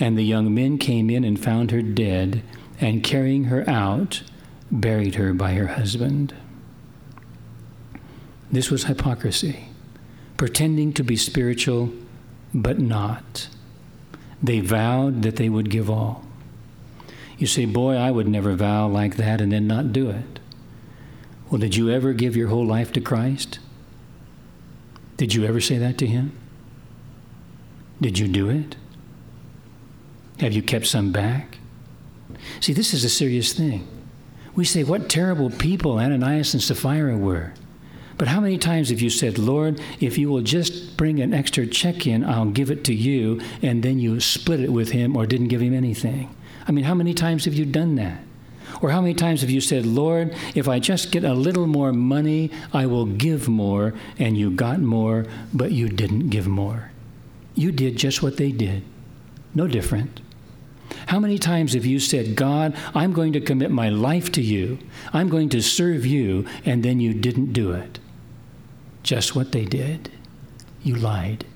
And 0.00 0.16
the 0.16 0.24
young 0.24 0.54
men 0.54 0.78
came 0.78 1.10
in 1.10 1.24
and 1.24 1.42
found 1.42 1.70
her 1.70 1.82
dead, 1.82 2.42
and 2.80 3.02
carrying 3.02 3.44
her 3.44 3.68
out, 3.68 4.22
buried 4.70 5.16
her 5.16 5.32
by 5.32 5.54
her 5.54 5.68
husband. 5.68 6.34
This 8.50 8.70
was 8.70 8.84
hypocrisy, 8.84 9.68
pretending 10.36 10.92
to 10.94 11.04
be 11.04 11.16
spiritual, 11.16 11.92
but 12.54 12.78
not. 12.78 13.48
They 14.42 14.60
vowed 14.60 15.22
that 15.22 15.36
they 15.36 15.48
would 15.48 15.70
give 15.70 15.90
all. 15.90 16.24
You 17.36 17.46
say, 17.46 17.66
Boy, 17.66 17.94
I 17.94 18.10
would 18.10 18.28
never 18.28 18.54
vow 18.54 18.88
like 18.88 19.16
that 19.16 19.40
and 19.40 19.52
then 19.52 19.66
not 19.66 19.92
do 19.92 20.10
it. 20.10 20.40
Well, 21.50 21.60
did 21.60 21.76
you 21.76 21.90
ever 21.90 22.12
give 22.12 22.36
your 22.36 22.48
whole 22.48 22.66
life 22.66 22.92
to 22.92 23.00
Christ? 23.00 23.58
Did 25.16 25.34
you 25.34 25.44
ever 25.44 25.60
say 25.60 25.78
that 25.78 25.98
to 25.98 26.06
Him? 26.06 26.36
Did 28.00 28.18
you 28.18 28.28
do 28.28 28.48
it? 28.48 28.76
Have 30.40 30.52
you 30.52 30.62
kept 30.62 30.86
some 30.86 31.10
back? 31.10 31.58
See, 32.60 32.72
this 32.72 32.94
is 32.94 33.04
a 33.04 33.08
serious 33.08 33.52
thing. 33.52 33.86
We 34.54 34.64
say, 34.64 34.84
What 34.84 35.08
terrible 35.08 35.50
people 35.50 35.98
Ananias 35.98 36.54
and 36.54 36.62
Sapphira 36.62 37.16
were. 37.16 37.52
But 38.18 38.26
how 38.26 38.40
many 38.40 38.58
times 38.58 38.90
have 38.90 39.00
you 39.00 39.10
said, 39.10 39.38
Lord, 39.38 39.80
if 40.00 40.18
you 40.18 40.28
will 40.28 40.42
just 40.42 40.96
bring 40.96 41.20
an 41.20 41.32
extra 41.32 41.68
check 41.68 42.04
in, 42.04 42.24
I'll 42.24 42.46
give 42.46 42.68
it 42.68 42.82
to 42.84 42.94
you, 42.94 43.40
and 43.62 43.80
then 43.82 44.00
you 44.00 44.18
split 44.18 44.58
it 44.58 44.72
with 44.72 44.90
him 44.90 45.16
or 45.16 45.24
didn't 45.24 45.48
give 45.48 45.62
him 45.62 45.72
anything? 45.72 46.34
I 46.66 46.72
mean, 46.72 46.84
how 46.84 46.94
many 46.94 47.14
times 47.14 47.44
have 47.44 47.54
you 47.54 47.64
done 47.64 47.94
that? 47.94 48.20
Or 48.82 48.90
how 48.90 49.00
many 49.00 49.14
times 49.14 49.40
have 49.40 49.50
you 49.50 49.60
said, 49.60 49.86
Lord, 49.86 50.34
if 50.56 50.68
I 50.68 50.80
just 50.80 51.12
get 51.12 51.22
a 51.22 51.32
little 51.32 51.68
more 51.68 51.92
money, 51.92 52.50
I 52.72 52.86
will 52.86 53.06
give 53.06 53.48
more, 53.48 53.94
and 54.18 54.36
you 54.36 54.50
got 54.50 54.80
more, 54.80 55.24
but 55.54 55.70
you 55.70 55.88
didn't 55.88 56.28
give 56.28 56.48
more? 56.48 56.90
You 57.54 57.70
did 57.70 57.96
just 57.96 58.22
what 58.22 58.36
they 58.36 58.50
did, 58.50 58.82
no 59.54 59.68
different. 59.68 60.20
How 61.06 61.20
many 61.20 61.38
times 61.38 61.74
have 61.74 61.86
you 61.86 62.00
said, 62.00 62.34
God, 62.34 62.76
I'm 62.94 63.12
going 63.12 63.32
to 63.34 63.40
commit 63.40 63.70
my 63.70 63.88
life 63.88 64.32
to 64.32 64.42
you, 64.42 64.78
I'm 65.12 65.28
going 65.28 65.48
to 65.50 65.62
serve 65.62 66.04
you, 66.04 66.46
and 66.64 66.82
then 66.82 66.98
you 66.98 67.14
didn't 67.14 67.52
do 67.52 67.72
it? 67.72 68.00
Just 69.08 69.34
what 69.34 69.52
they 69.52 69.64
did. 69.64 70.10
You 70.82 70.94
lied. 70.94 71.46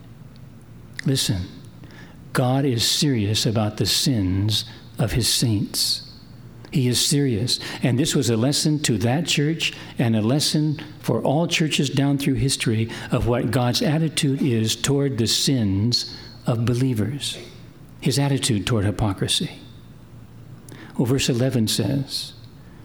Listen, 1.05 1.43
God 2.33 2.65
is 2.65 2.83
serious 2.83 3.45
about 3.45 3.77
the 3.77 3.85
sins 3.85 4.65
of 4.99 5.13
his 5.13 5.29
saints. 5.29 6.11
He 6.71 6.89
is 6.89 7.07
serious. 7.07 7.61
And 7.83 7.99
this 7.99 8.15
was 8.15 8.31
a 8.31 8.39
lesson 8.39 8.79
to 8.85 8.97
that 8.97 9.27
church 9.27 9.75
and 9.99 10.17
a 10.17 10.23
lesson 10.23 10.81
for 11.01 11.21
all 11.21 11.47
churches 11.47 11.91
down 11.91 12.17
through 12.17 12.37
history 12.37 12.89
of 13.11 13.27
what 13.27 13.51
God's 13.51 13.83
attitude 13.83 14.41
is 14.41 14.75
toward 14.75 15.19
the 15.19 15.27
sins 15.27 16.17
of 16.47 16.65
believers, 16.65 17.37
his 18.01 18.19
attitude 18.19 18.67
toward 18.67 18.87
hypocrisy. 18.87 19.59
Well, 20.97 21.05
verse 21.05 21.29
11 21.29 21.69
says, 21.69 22.33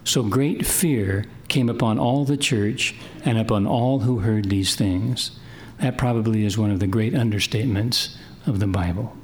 So 0.03 0.23
great 0.23 0.65
fear 0.65 1.23
came 1.47 1.69
upon 1.69 1.99
all 1.99 2.25
the 2.25 2.37
church 2.37 2.95
and 3.23 3.37
upon 3.37 3.65
all 3.65 3.99
who 3.99 4.19
heard 4.19 4.49
these 4.49 4.75
things. 4.75 5.31
That 5.79 5.97
probably 5.97 6.45
is 6.45 6.57
one 6.57 6.71
of 6.71 6.79
the 6.79 6.87
great 6.87 7.13
understatements 7.13 8.15
of 8.45 8.59
the 8.59 8.67
Bible. 8.67 9.15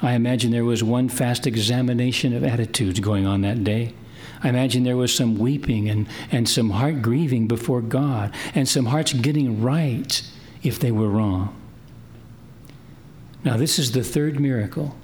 I 0.00 0.12
imagine 0.12 0.50
there 0.50 0.64
was 0.64 0.82
one 0.82 1.08
fast 1.08 1.46
examination 1.46 2.34
of 2.34 2.44
attitudes 2.44 3.00
going 3.00 3.26
on 3.26 3.42
that 3.42 3.64
day. 3.64 3.94
I 4.42 4.48
imagine 4.48 4.84
there 4.84 4.96
was 4.96 5.14
some 5.14 5.38
weeping 5.38 5.88
and, 5.88 6.06
and 6.30 6.48
some 6.48 6.70
heart 6.70 7.00
grieving 7.00 7.48
before 7.48 7.80
God 7.80 8.34
and 8.54 8.68
some 8.68 8.86
hearts 8.86 9.12
getting 9.12 9.62
right 9.62 10.22
if 10.62 10.78
they 10.78 10.90
were 10.90 11.08
wrong. 11.08 11.58
Now, 13.44 13.56
this 13.56 13.78
is 13.78 13.92
the 13.92 14.04
third 14.04 14.40
miracle 14.40 14.96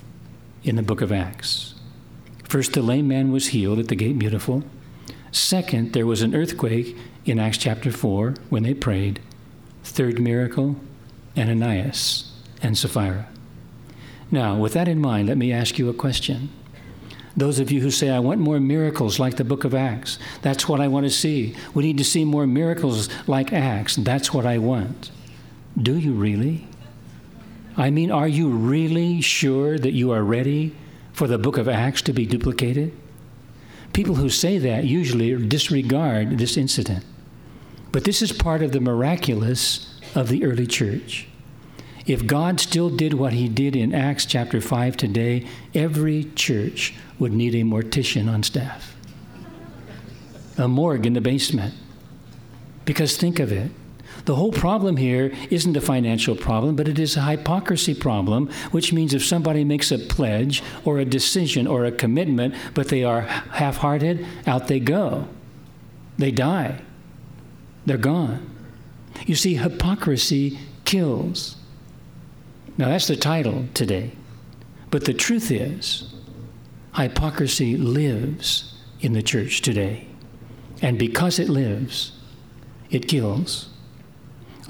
in 0.62 0.76
the 0.76 0.82
book 0.82 1.00
of 1.00 1.12
Acts. 1.12 1.74
First, 2.44 2.72
the 2.72 2.82
lame 2.82 3.08
man 3.08 3.32
was 3.32 3.48
healed 3.48 3.78
at 3.78 3.88
the 3.88 3.94
gate 3.94 4.18
beautiful. 4.18 4.64
Second, 5.32 5.92
there 5.92 6.06
was 6.06 6.22
an 6.22 6.34
earthquake 6.34 6.96
in 7.24 7.38
Acts 7.38 7.58
chapter 7.58 7.92
4 7.92 8.34
when 8.48 8.62
they 8.64 8.74
prayed. 8.74 9.20
Third 9.84 10.20
miracle, 10.20 10.76
Ananias 11.36 12.32
and 12.62 12.76
Sapphira. 12.76 13.28
Now, 14.30 14.56
with 14.56 14.74
that 14.74 14.88
in 14.88 15.00
mind, 15.00 15.28
let 15.28 15.38
me 15.38 15.52
ask 15.52 15.78
you 15.78 15.88
a 15.88 15.94
question. 15.94 16.50
Those 17.36 17.60
of 17.60 17.70
you 17.70 17.80
who 17.80 17.90
say, 17.90 18.10
I 18.10 18.18
want 18.18 18.40
more 18.40 18.58
miracles 18.58 19.18
like 19.18 19.36
the 19.36 19.44
book 19.44 19.64
of 19.64 19.74
Acts, 19.74 20.18
that's 20.42 20.68
what 20.68 20.80
I 20.80 20.88
want 20.88 21.06
to 21.06 21.10
see. 21.10 21.54
We 21.74 21.84
need 21.84 21.98
to 21.98 22.04
see 22.04 22.24
more 22.24 22.46
miracles 22.46 23.08
like 23.26 23.52
Acts, 23.52 23.96
that's 23.96 24.34
what 24.34 24.46
I 24.46 24.58
want. 24.58 25.10
Do 25.80 25.96
you 25.96 26.12
really? 26.12 26.66
I 27.76 27.90
mean, 27.90 28.10
are 28.10 28.28
you 28.28 28.48
really 28.48 29.20
sure 29.20 29.78
that 29.78 29.92
you 29.92 30.10
are 30.10 30.24
ready 30.24 30.74
for 31.12 31.28
the 31.28 31.38
book 31.38 31.56
of 31.56 31.68
Acts 31.68 32.02
to 32.02 32.12
be 32.12 32.26
duplicated? 32.26 32.92
People 34.00 34.14
who 34.14 34.30
say 34.30 34.56
that 34.56 34.84
usually 34.84 35.36
disregard 35.36 36.38
this 36.38 36.56
incident. 36.56 37.04
But 37.92 38.04
this 38.04 38.22
is 38.22 38.32
part 38.32 38.62
of 38.62 38.72
the 38.72 38.80
miraculous 38.80 40.00
of 40.14 40.28
the 40.28 40.42
early 40.42 40.66
church. 40.66 41.28
If 42.06 42.26
God 42.26 42.60
still 42.60 42.88
did 42.88 43.12
what 43.12 43.34
he 43.34 43.46
did 43.46 43.76
in 43.76 43.94
Acts 43.94 44.24
chapter 44.24 44.62
5 44.62 44.96
today, 44.96 45.46
every 45.74 46.24
church 46.34 46.94
would 47.18 47.34
need 47.34 47.54
a 47.54 47.62
mortician 47.62 48.26
on 48.26 48.42
staff, 48.42 48.96
a 50.56 50.66
morgue 50.66 51.04
in 51.04 51.12
the 51.12 51.20
basement. 51.20 51.74
Because 52.86 53.18
think 53.18 53.38
of 53.38 53.52
it. 53.52 53.70
The 54.24 54.36
whole 54.36 54.52
problem 54.52 54.96
here 54.96 55.32
isn't 55.50 55.76
a 55.76 55.80
financial 55.80 56.36
problem, 56.36 56.76
but 56.76 56.88
it 56.88 56.98
is 56.98 57.16
a 57.16 57.22
hypocrisy 57.22 57.94
problem, 57.94 58.50
which 58.70 58.92
means 58.92 59.14
if 59.14 59.24
somebody 59.24 59.64
makes 59.64 59.90
a 59.90 59.98
pledge 59.98 60.62
or 60.84 60.98
a 60.98 61.04
decision 61.04 61.66
or 61.66 61.84
a 61.84 61.92
commitment, 61.92 62.54
but 62.74 62.88
they 62.88 63.04
are 63.04 63.22
half 63.22 63.78
hearted, 63.78 64.26
out 64.46 64.68
they 64.68 64.80
go. 64.80 65.26
They 66.18 66.30
die. 66.30 66.82
They're 67.86 67.96
gone. 67.96 68.46
You 69.26 69.34
see, 69.34 69.54
hypocrisy 69.54 70.58
kills. 70.84 71.56
Now, 72.76 72.88
that's 72.88 73.08
the 73.08 73.16
title 73.16 73.66
today. 73.74 74.12
But 74.90 75.04
the 75.04 75.14
truth 75.14 75.50
is, 75.50 76.12
hypocrisy 76.94 77.76
lives 77.76 78.74
in 79.00 79.12
the 79.12 79.22
church 79.22 79.62
today. 79.62 80.06
And 80.82 80.98
because 80.98 81.38
it 81.38 81.48
lives, 81.48 82.12
it 82.90 83.08
kills. 83.08 83.69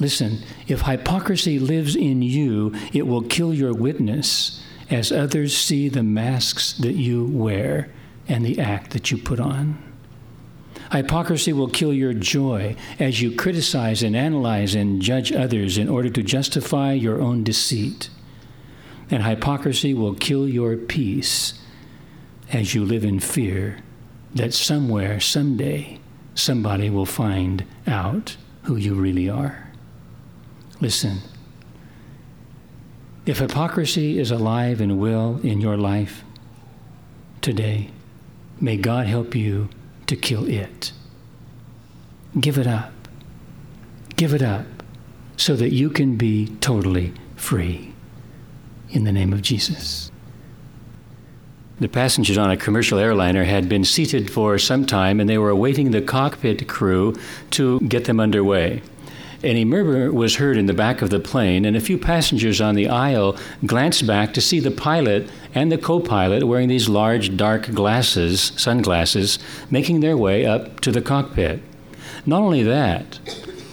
Listen, 0.00 0.38
if 0.66 0.80
hypocrisy 0.82 1.58
lives 1.58 1.94
in 1.94 2.22
you, 2.22 2.74
it 2.92 3.06
will 3.06 3.22
kill 3.22 3.52
your 3.52 3.74
witness 3.74 4.62
as 4.88 5.12
others 5.12 5.56
see 5.56 5.88
the 5.88 6.02
masks 6.02 6.72
that 6.72 6.94
you 6.94 7.26
wear 7.26 7.90
and 8.26 8.44
the 8.44 8.58
act 8.58 8.92
that 8.92 9.10
you 9.10 9.18
put 9.18 9.38
on. 9.38 9.78
Hypocrisy 10.90 11.52
will 11.52 11.68
kill 11.68 11.92
your 11.92 12.14
joy 12.14 12.74
as 12.98 13.20
you 13.20 13.30
criticize 13.30 14.02
and 14.02 14.16
analyze 14.16 14.74
and 14.74 15.02
judge 15.02 15.32
others 15.32 15.78
in 15.78 15.88
order 15.88 16.08
to 16.08 16.22
justify 16.22 16.92
your 16.92 17.20
own 17.20 17.44
deceit. 17.44 18.08
And 19.10 19.22
hypocrisy 19.22 19.94
will 19.94 20.14
kill 20.14 20.48
your 20.48 20.76
peace 20.76 21.54
as 22.52 22.74
you 22.74 22.84
live 22.84 23.04
in 23.04 23.20
fear 23.20 23.78
that 24.34 24.54
somewhere, 24.54 25.20
someday, 25.20 26.00
somebody 26.34 26.88
will 26.88 27.06
find 27.06 27.64
out 27.86 28.36
who 28.62 28.76
you 28.76 28.94
really 28.94 29.28
are. 29.28 29.69
Listen, 30.80 31.18
if 33.26 33.38
hypocrisy 33.38 34.18
is 34.18 34.30
alive 34.30 34.80
and 34.80 34.98
well 34.98 35.38
in 35.42 35.60
your 35.60 35.76
life 35.76 36.24
today, 37.42 37.90
may 38.60 38.76
God 38.76 39.06
help 39.06 39.34
you 39.34 39.68
to 40.06 40.16
kill 40.16 40.48
it. 40.48 40.92
Give 42.38 42.56
it 42.56 42.66
up. 42.66 42.92
Give 44.16 44.32
it 44.32 44.42
up 44.42 44.66
so 45.36 45.54
that 45.56 45.72
you 45.72 45.90
can 45.90 46.16
be 46.16 46.46
totally 46.60 47.12
free. 47.36 47.92
In 48.90 49.04
the 49.04 49.12
name 49.12 49.32
of 49.32 49.42
Jesus. 49.42 50.10
The 51.78 51.88
passengers 51.88 52.36
on 52.36 52.50
a 52.50 52.56
commercial 52.56 52.98
airliner 52.98 53.44
had 53.44 53.68
been 53.68 53.84
seated 53.84 54.30
for 54.30 54.58
some 54.58 54.84
time 54.84 55.20
and 55.20 55.28
they 55.28 55.38
were 55.38 55.48
awaiting 55.48 55.92
the 55.92 56.02
cockpit 56.02 56.68
crew 56.68 57.14
to 57.52 57.80
get 57.80 58.04
them 58.04 58.20
underway. 58.20 58.82
And 59.42 59.56
a 59.56 59.64
murmur 59.64 60.12
was 60.12 60.36
heard 60.36 60.56
in 60.56 60.66
the 60.66 60.74
back 60.74 61.02
of 61.02 61.10
the 61.10 61.20
plane, 61.20 61.64
and 61.64 61.76
a 61.76 61.80
few 61.80 61.96
passengers 61.96 62.60
on 62.60 62.74
the 62.74 62.88
aisle 62.88 63.36
glanced 63.64 64.06
back 64.06 64.34
to 64.34 64.40
see 64.40 64.60
the 64.60 64.70
pilot 64.70 65.28
and 65.54 65.72
the 65.72 65.78
co 65.78 66.00
pilot 66.00 66.46
wearing 66.46 66.68
these 66.68 66.88
large 66.88 67.36
dark 67.36 67.70
glasses, 67.72 68.52
sunglasses, 68.56 69.38
making 69.70 70.00
their 70.00 70.16
way 70.16 70.44
up 70.44 70.80
to 70.80 70.92
the 70.92 71.00
cockpit. 71.00 71.62
Not 72.26 72.42
only 72.42 72.62
that, 72.62 73.18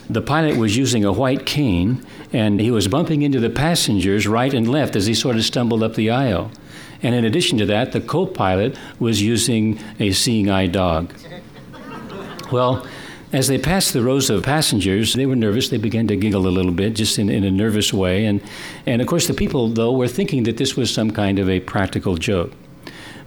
the 0.10 0.22
pilot 0.22 0.58
was 0.58 0.78
using 0.78 1.04
a 1.04 1.12
white 1.12 1.46
cane 1.46 2.06
and 2.32 2.60
he 2.60 2.72
was 2.72 2.88
bumping 2.88 3.22
into 3.22 3.40
the 3.40 3.50
passengers 3.50 4.28
right 4.28 4.54
and 4.54 4.70
left 4.70 4.96
as 4.96 5.06
he 5.06 5.14
sort 5.14 5.36
of 5.36 5.44
stumbled 5.44 5.84
up 5.84 5.96
the 5.96 6.10
aisle. 6.10 6.52
And 7.04 7.14
in 7.14 7.26
addition 7.26 7.58
to 7.60 7.66
that, 7.68 7.92
the 7.92 8.02
co 8.02 8.26
pilot 8.26 8.78
was 9.00 9.22
using 9.22 9.80
a 10.00 10.12
seeing 10.12 10.50
eye 10.50 10.68
dog. 10.68 11.14
Well, 12.52 12.88
as 13.34 13.48
they 13.48 13.58
passed 13.58 13.94
the 13.94 14.02
rows 14.02 14.30
of 14.30 14.44
passengers, 14.44 15.14
they 15.14 15.26
were 15.26 15.36
nervous. 15.36 15.70
They 15.70 15.78
began 15.78 16.08
to 16.08 16.16
giggle 16.16 16.48
a 16.48 16.50
little 16.50 16.72
bit, 16.72 16.96
just 16.96 17.20
in, 17.20 17.30
in 17.30 17.44
a 17.44 17.52
nervous 17.52 17.92
way. 17.92 18.26
And, 18.26 18.42
and 18.86 19.02
of 19.02 19.08
course, 19.08 19.28
the 19.28 19.34
people, 19.34 19.68
though, 19.70 19.92
were 19.92 20.08
thinking 20.08 20.44
that 20.44 20.58
this 20.58 20.78
was 20.78 20.94
some 20.94 21.12
kind 21.12 21.38
of 21.40 21.50
a 21.50 21.60
practical 21.60 22.16
joke. 22.16 22.54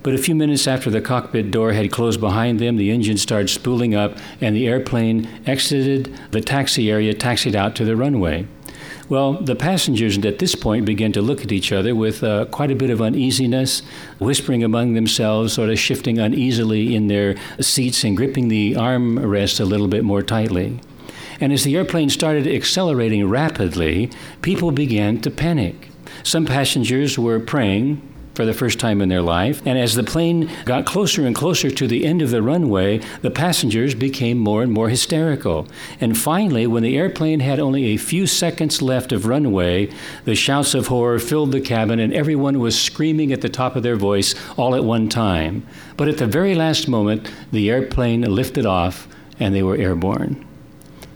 But 0.03 0.15
a 0.15 0.19
few 0.19 0.35
minutes 0.35 0.67
after 0.67 0.89
the 0.89 1.03
cockpit 1.03 1.51
door 1.51 1.73
had 1.73 1.93
closed 1.93 2.21
behind 2.21 2.59
them, 2.59 2.77
the 2.77 2.91
engine 2.91 3.19
started 3.19 3.51
spooling 3.51 3.95
up, 3.95 4.17
and 4.41 4.57
the 4.57 4.67
airplane 4.67 5.29
exited 5.47 6.19
the 6.31 6.41
taxi 6.41 6.91
area, 6.91 7.13
taxied 7.13 7.55
out 7.55 7.77
to 7.77 7.85
the 7.85 7.97
runway. 7.97 8.47
Well, 9.11 9.33
the 9.33 9.57
passengers 9.57 10.17
at 10.19 10.39
this 10.39 10.55
point 10.55 10.85
began 10.85 11.11
to 11.13 11.21
look 11.21 11.43
at 11.43 11.51
each 11.51 11.73
other 11.73 11.97
with 11.97 12.23
uh, 12.23 12.45
quite 12.45 12.71
a 12.71 12.77
bit 12.77 12.91
of 12.91 13.03
uneasiness, 13.03 13.83
whispering 14.21 14.63
among 14.63 14.95
themselves, 14.95 15.53
sort 15.53 15.69
of 15.69 15.81
shifting 15.81 16.21
uneasily 16.21 16.95
in 16.95 17.09
their 17.09 17.35
seats 17.61 18.05
and 18.05 18.17
gripping 18.17 18.47
the 18.47 18.75
armrest 18.75 19.59
a 19.59 19.65
little 19.65 19.89
bit 19.89 20.05
more 20.05 20.23
tightly. 20.23 20.79
And 21.41 21.53
as 21.53 21.65
the 21.65 21.77
airplane 21.77 22.09
started 22.09 22.47
accelerating 22.47 23.29
rapidly, 23.29 24.13
people 24.43 24.71
began 24.71 25.21
to 25.23 25.31
panic. 25.31 25.89
Some 26.23 26.47
passengers 26.47 27.19
were 27.19 27.41
praying, 27.41 28.01
for 28.35 28.45
the 28.45 28.55
first 28.55 28.79
time 28.79 29.03
in 29.03 29.09
their 29.09 29.23
life. 29.23 29.61
And 29.67 29.79
as 29.79 29.95
the 29.95 30.03
plane 30.03 30.51
got 30.65 30.87
closer 30.87 31.27
and 31.27 31.35
closer 31.35 31.71
to 31.71 31.87
the 31.87 32.07
end 32.07 32.23
of 32.23 32.31
the 32.31 32.43
runway, 32.43 33.01
the 33.23 33.31
passengers 33.31 33.95
became 33.95 34.39
more 34.39 34.63
and 34.63 34.73
more 34.73 34.89
hysterical. 34.89 35.67
And 36.01 36.17
finally, 36.17 36.67
when 36.67 36.83
the 36.83 36.97
airplane 36.97 37.41
had 37.41 37.59
only 37.59 37.87
a 37.87 37.97
few 37.97 38.27
seconds 38.27 38.81
left 38.81 39.13
of 39.13 39.27
runway, 39.27 39.91
the 40.25 40.35
shouts 40.35 40.75
of 40.75 40.87
horror 40.87 41.19
filled 41.19 41.53
the 41.53 41.61
cabin, 41.61 41.99
and 41.99 42.13
everyone 42.13 42.61
was 42.61 42.81
screaming 42.81 43.33
at 43.33 43.41
the 43.41 43.49
top 43.49 43.77
of 43.77 43.83
their 43.83 43.97
voice 43.97 44.35
all 44.57 44.75
at 44.75 44.85
one 44.85 45.09
time. 45.09 45.67
But 45.97 46.09
at 46.09 46.19
the 46.19 46.27
very 46.27 46.55
last 46.55 46.89
moment, 46.89 47.31
the 47.53 47.71
airplane 47.71 48.23
lifted 48.23 48.67
off 48.67 49.09
and 49.39 49.55
they 49.55 49.63
were 49.63 49.77
airborne. 49.77 50.47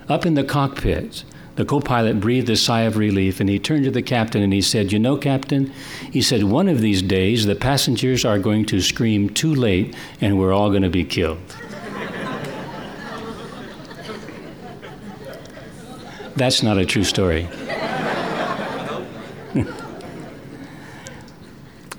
Up 0.08 0.26
in 0.26 0.34
the 0.34 0.44
cockpit, 0.44 1.24
the 1.56 1.64
co 1.64 1.80
pilot 1.80 2.20
breathed 2.20 2.50
a 2.50 2.56
sigh 2.56 2.82
of 2.82 2.96
relief 2.96 3.40
and 3.40 3.48
he 3.48 3.58
turned 3.58 3.84
to 3.84 3.90
the 3.90 4.02
captain 4.02 4.42
and 4.42 4.52
he 4.52 4.60
said, 4.60 4.92
You 4.92 4.98
know, 4.98 5.16
Captain, 5.16 5.72
he 6.10 6.20
said, 6.20 6.44
one 6.44 6.68
of 6.68 6.80
these 6.80 7.00
days 7.02 7.46
the 7.46 7.54
passengers 7.54 8.24
are 8.24 8.38
going 8.38 8.64
to 8.66 8.80
scream 8.80 9.30
too 9.30 9.54
late 9.54 9.94
and 10.20 10.38
we're 10.38 10.52
all 10.52 10.70
going 10.70 10.82
to 10.82 10.90
be 10.90 11.04
killed. 11.04 11.38
That's 16.36 16.64
not 16.64 16.78
a 16.78 16.84
true 16.84 17.04
story. 17.04 17.46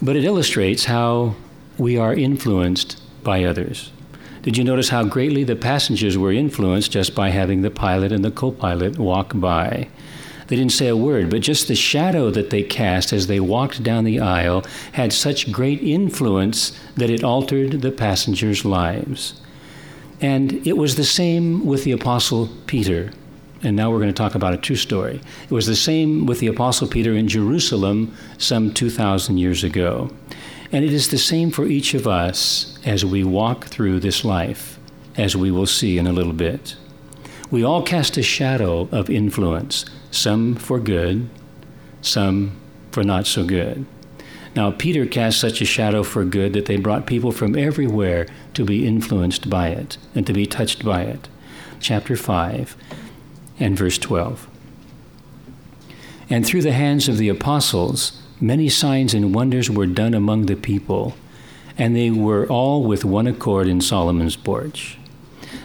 but 0.02 0.18
it 0.18 0.26
illustrates 0.26 0.84
how 0.86 1.36
we 1.78 1.98
are 1.98 2.14
influenced 2.14 3.02
by 3.24 3.46
others. 3.46 3.92
Did 4.46 4.58
you 4.58 4.64
notice 4.64 4.90
how 4.90 5.04
greatly 5.04 5.44
the 5.44 5.56
passengers 5.56 6.20
were 6.20 6.32
influenced 6.32 6.92
just 6.92 7.16
by 7.16 7.30
having 7.30 7.64
the 7.64 7.72
pilot 7.72 8.12
and 8.12 8.24
the 8.24 8.30
co 8.30 8.52
pilot 8.52 9.00
walk 9.00 9.32
by? 9.34 9.88
They 10.46 10.56
didn't 10.56 10.74
say 10.74 10.88
a 10.88 10.96
word, 10.96 11.32
but 11.32 11.42
just 11.42 11.68
the 11.68 11.74
shadow 11.74 12.30
that 12.30 12.52
they 12.52 12.62
cast 12.62 13.12
as 13.12 13.26
they 13.26 13.40
walked 13.40 13.82
down 13.82 14.04
the 14.04 14.20
aisle 14.20 14.64
had 14.92 15.14
such 15.14 15.52
great 15.52 15.82
influence 15.82 16.80
that 16.96 17.10
it 17.10 17.24
altered 17.24 17.82
the 17.82 17.92
passengers' 17.92 18.64
lives. 18.64 19.42
And 20.22 20.54
it 20.68 20.78
was 20.78 20.96
the 20.96 21.04
same 21.04 21.66
with 21.66 21.84
the 21.84 21.94
Apostle 21.94 22.48
Peter. 22.68 23.14
And 23.64 23.76
now 23.76 23.90
we're 23.90 23.98
going 23.98 24.14
to 24.14 24.14
talk 24.14 24.36
about 24.36 24.54
a 24.54 24.58
true 24.58 24.76
story. 24.76 25.22
It 25.46 25.52
was 25.52 25.66
the 25.66 25.76
same 25.76 26.28
with 26.28 26.40
the 26.40 26.46
Apostle 26.46 26.88
Peter 26.88 27.16
in 27.16 27.28
Jerusalem 27.28 28.16
some 28.38 28.72
2,000 28.76 29.40
years 29.40 29.64
ago. 29.64 30.12
And 30.72 30.84
it 30.84 30.94
is 30.94 31.10
the 31.10 31.18
same 31.18 31.52
for 31.52 31.66
each 31.66 31.94
of 31.94 32.08
us 32.08 32.78
as 32.86 33.06
we 33.06 33.24
walk 33.24 33.66
through 33.66 34.00
this 34.00 34.26
life, 34.26 34.80
as 35.16 35.36
we 35.36 35.52
will 35.52 35.66
see 35.66 35.98
in 35.98 36.08
a 36.08 36.14
little 36.14 36.34
bit. 36.34 36.76
We 37.52 37.64
all 37.64 37.84
cast 37.84 38.18
a 38.18 38.24
shadow 38.24 38.90
of 38.92 39.10
influence, 39.10 39.86
some 40.12 40.56
for 40.56 40.80
good, 40.80 41.30
some 42.02 42.60
for 42.92 43.04
not 43.04 43.28
so 43.28 43.46
good. 43.46 43.86
Now, 44.56 44.72
Peter 44.72 45.06
cast 45.06 45.40
such 45.40 45.62
a 45.62 45.66
shadow 45.66 46.02
for 46.02 46.24
good 46.24 46.54
that 46.54 46.66
they 46.66 46.78
brought 46.78 47.06
people 47.06 47.32
from 47.32 47.58
everywhere 47.58 48.26
to 48.54 48.64
be 48.64 48.88
influenced 48.88 49.50
by 49.50 49.68
it 49.70 49.98
and 50.16 50.26
to 50.26 50.34
be 50.34 50.46
touched 50.46 50.84
by 50.84 51.04
it. 51.04 51.28
Chapter 51.82 52.16
5 52.16 52.76
and 53.60 53.78
verse 53.78 53.98
12. 53.98 54.48
And 56.30 56.46
through 56.46 56.62
the 56.62 56.72
hands 56.72 57.10
of 57.10 57.18
the 57.18 57.30
apostles, 57.30 58.22
many 58.40 58.70
signs 58.70 59.14
and 59.14 59.34
wonders 59.34 59.70
were 59.70 59.88
done 59.88 60.14
among 60.14 60.46
the 60.46 60.56
people, 60.56 61.16
and 61.78 61.96
they 61.96 62.10
were 62.10 62.48
all 62.48 62.84
with 62.84 63.06
one 63.06 63.28
accord 63.28 63.68
in 63.68 63.82
Solomon's 63.82 64.36
porch. 64.36 64.98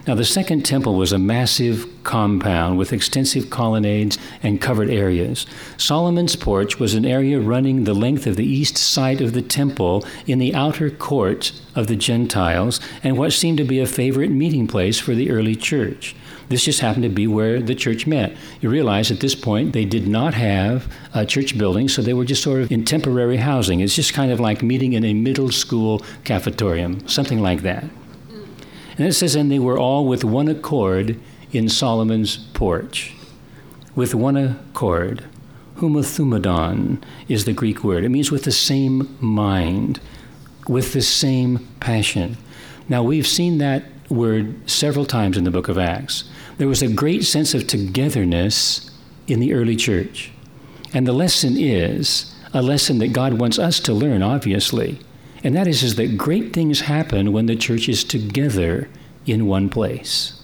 Now, 0.06 0.14
the 0.14 0.24
second 0.24 0.64
temple 0.64 0.94
was 0.94 1.12
a 1.12 1.18
massive 1.18 1.86
compound 2.04 2.78
with 2.78 2.92
extensive 2.92 3.50
colonnades 3.50 4.18
and 4.42 4.60
covered 4.60 4.88
areas. 4.88 5.46
Solomon's 5.76 6.36
porch 6.36 6.78
was 6.78 6.94
an 6.94 7.04
area 7.04 7.38
running 7.38 7.84
the 7.84 7.94
length 7.94 8.26
of 8.26 8.36
the 8.36 8.46
east 8.46 8.78
side 8.78 9.20
of 9.20 9.34
the 9.34 9.42
temple 9.42 10.04
in 10.26 10.38
the 10.38 10.54
outer 10.54 10.90
court 10.90 11.52
of 11.74 11.86
the 11.86 11.96
Gentiles 11.96 12.80
and 13.02 13.18
what 13.18 13.32
seemed 13.32 13.58
to 13.58 13.64
be 13.64 13.78
a 13.78 13.86
favorite 13.86 14.30
meeting 14.30 14.66
place 14.66 14.98
for 14.98 15.14
the 15.14 15.30
early 15.30 15.54
church. 15.54 16.16
This 16.50 16.64
just 16.64 16.80
happened 16.80 17.04
to 17.04 17.08
be 17.08 17.28
where 17.28 17.62
the 17.62 17.76
church 17.76 18.08
met. 18.08 18.36
You 18.60 18.70
realize 18.70 19.12
at 19.12 19.20
this 19.20 19.36
point 19.36 19.72
they 19.72 19.84
did 19.84 20.08
not 20.08 20.34
have 20.34 20.92
a 21.14 21.24
church 21.24 21.56
building, 21.56 21.88
so 21.88 22.02
they 22.02 22.12
were 22.12 22.24
just 22.24 22.42
sort 22.42 22.60
of 22.60 22.72
in 22.72 22.84
temporary 22.84 23.36
housing. 23.36 23.78
It's 23.78 23.94
just 23.94 24.12
kind 24.12 24.32
of 24.32 24.40
like 24.40 24.60
meeting 24.60 24.94
in 24.94 25.04
a 25.04 25.14
middle 25.14 25.52
school 25.52 26.00
cafetorium, 26.24 27.08
something 27.08 27.40
like 27.40 27.62
that. 27.62 27.84
And 28.98 29.06
it 29.06 29.12
says, 29.12 29.36
and 29.36 29.48
they 29.48 29.60
were 29.60 29.78
all 29.78 30.06
with 30.06 30.24
one 30.24 30.48
accord 30.48 31.20
in 31.52 31.68
Solomon's 31.68 32.36
porch. 32.36 33.14
With 33.94 34.12
one 34.12 34.36
accord. 34.36 35.24
Homothumadon 35.76 37.00
is 37.28 37.44
the 37.44 37.52
Greek 37.52 37.84
word. 37.84 38.02
It 38.02 38.08
means 38.08 38.32
with 38.32 38.42
the 38.42 38.50
same 38.50 39.16
mind, 39.20 40.00
with 40.66 40.94
the 40.94 41.00
same 41.00 41.68
passion. 41.78 42.36
Now, 42.88 43.04
we've 43.04 43.26
seen 43.26 43.58
that 43.58 43.84
word 44.10 44.68
several 44.68 45.06
times 45.06 45.36
in 45.36 45.44
the 45.44 45.50
book 45.52 45.68
of 45.68 45.78
Acts. 45.78 46.24
There 46.60 46.68
was 46.68 46.82
a 46.82 46.92
great 46.92 47.24
sense 47.24 47.54
of 47.54 47.66
togetherness 47.66 48.90
in 49.26 49.40
the 49.40 49.54
early 49.54 49.76
church. 49.76 50.30
And 50.92 51.06
the 51.06 51.12
lesson 51.14 51.54
is 51.56 52.34
a 52.52 52.60
lesson 52.60 52.98
that 52.98 53.14
God 53.14 53.40
wants 53.40 53.58
us 53.58 53.80
to 53.80 53.94
learn, 53.94 54.22
obviously. 54.22 54.98
And 55.42 55.56
that 55.56 55.66
is, 55.66 55.82
is 55.82 55.94
that 55.94 56.18
great 56.18 56.52
things 56.52 56.82
happen 56.82 57.32
when 57.32 57.46
the 57.46 57.56
church 57.56 57.88
is 57.88 58.04
together 58.04 58.90
in 59.24 59.46
one 59.46 59.70
place. 59.70 60.38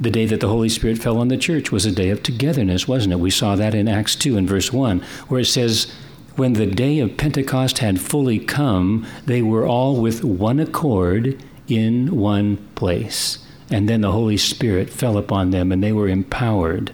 The 0.00 0.10
day 0.10 0.24
that 0.24 0.40
the 0.40 0.48
Holy 0.48 0.70
Spirit 0.70 0.96
fell 0.96 1.18
on 1.18 1.28
the 1.28 1.36
church 1.36 1.70
was 1.70 1.84
a 1.84 1.92
day 1.92 2.08
of 2.08 2.22
togetherness, 2.22 2.88
wasn't 2.88 3.12
it? 3.12 3.20
We 3.20 3.28
saw 3.28 3.54
that 3.54 3.74
in 3.74 3.88
Acts 3.88 4.16
2 4.16 4.38
and 4.38 4.48
verse 4.48 4.72
1, 4.72 5.00
where 5.28 5.40
it 5.40 5.44
says, 5.44 5.92
When 6.36 6.54
the 6.54 6.64
day 6.64 7.00
of 7.00 7.18
Pentecost 7.18 7.80
had 7.80 8.00
fully 8.00 8.38
come, 8.38 9.06
they 9.26 9.42
were 9.42 9.66
all 9.66 10.00
with 10.00 10.24
one 10.24 10.58
accord 10.58 11.38
in 11.68 12.16
one 12.16 12.56
place. 12.76 13.46
And 13.72 13.88
then 13.88 14.02
the 14.02 14.12
Holy 14.12 14.36
Spirit 14.36 14.90
fell 14.90 15.16
upon 15.16 15.50
them 15.50 15.72
and 15.72 15.82
they 15.82 15.92
were 15.92 16.08
empowered. 16.08 16.92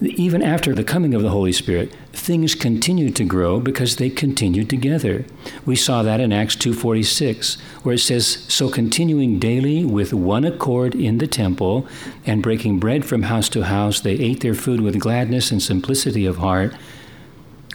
Even 0.00 0.42
after 0.42 0.74
the 0.74 0.84
coming 0.84 1.14
of 1.14 1.22
the 1.22 1.30
Holy 1.30 1.52
Spirit, 1.52 1.92
things 2.12 2.54
continued 2.54 3.16
to 3.16 3.24
grow 3.24 3.58
because 3.58 3.96
they 3.96 4.10
continued 4.10 4.68
together. 4.68 5.24
We 5.64 5.74
saw 5.74 6.02
that 6.02 6.20
in 6.20 6.32
Acts 6.32 6.54
2:46, 6.54 7.58
where 7.82 7.94
it 7.94 8.00
says, 8.00 8.44
"So 8.48 8.68
continuing 8.68 9.38
daily 9.38 9.84
with 9.84 10.12
one 10.12 10.44
accord 10.44 10.94
in 10.94 11.18
the 11.18 11.26
temple 11.26 11.86
and 12.24 12.42
breaking 12.42 12.78
bread 12.78 13.04
from 13.04 13.22
house 13.22 13.48
to 13.50 13.62
house, 13.62 13.98
they 13.98 14.14
ate 14.14 14.40
their 14.40 14.54
food 14.54 14.80
with 14.80 15.00
gladness 15.00 15.50
and 15.50 15.60
simplicity 15.60 16.26
of 16.26 16.36
heart, 16.36 16.74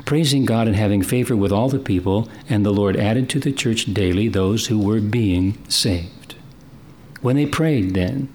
praising 0.06 0.46
God 0.46 0.68
and 0.68 0.78
having 0.78 1.02
favor 1.02 1.36
with 1.36 1.52
all 1.52 1.68
the 1.68 1.80
people, 1.80 2.30
and 2.50 2.66
the 2.66 2.74
Lord 2.74 2.96
added 2.96 3.28
to 3.30 3.40
the 3.40 3.52
church 3.52 3.94
daily 3.94 4.30
those 4.30 4.68
who 4.68 4.78
were 4.78 5.02
being 5.02 5.56
saved. 5.68 6.23
When 7.24 7.38
they 7.38 7.48
prayed, 7.48 7.96
then, 7.96 8.30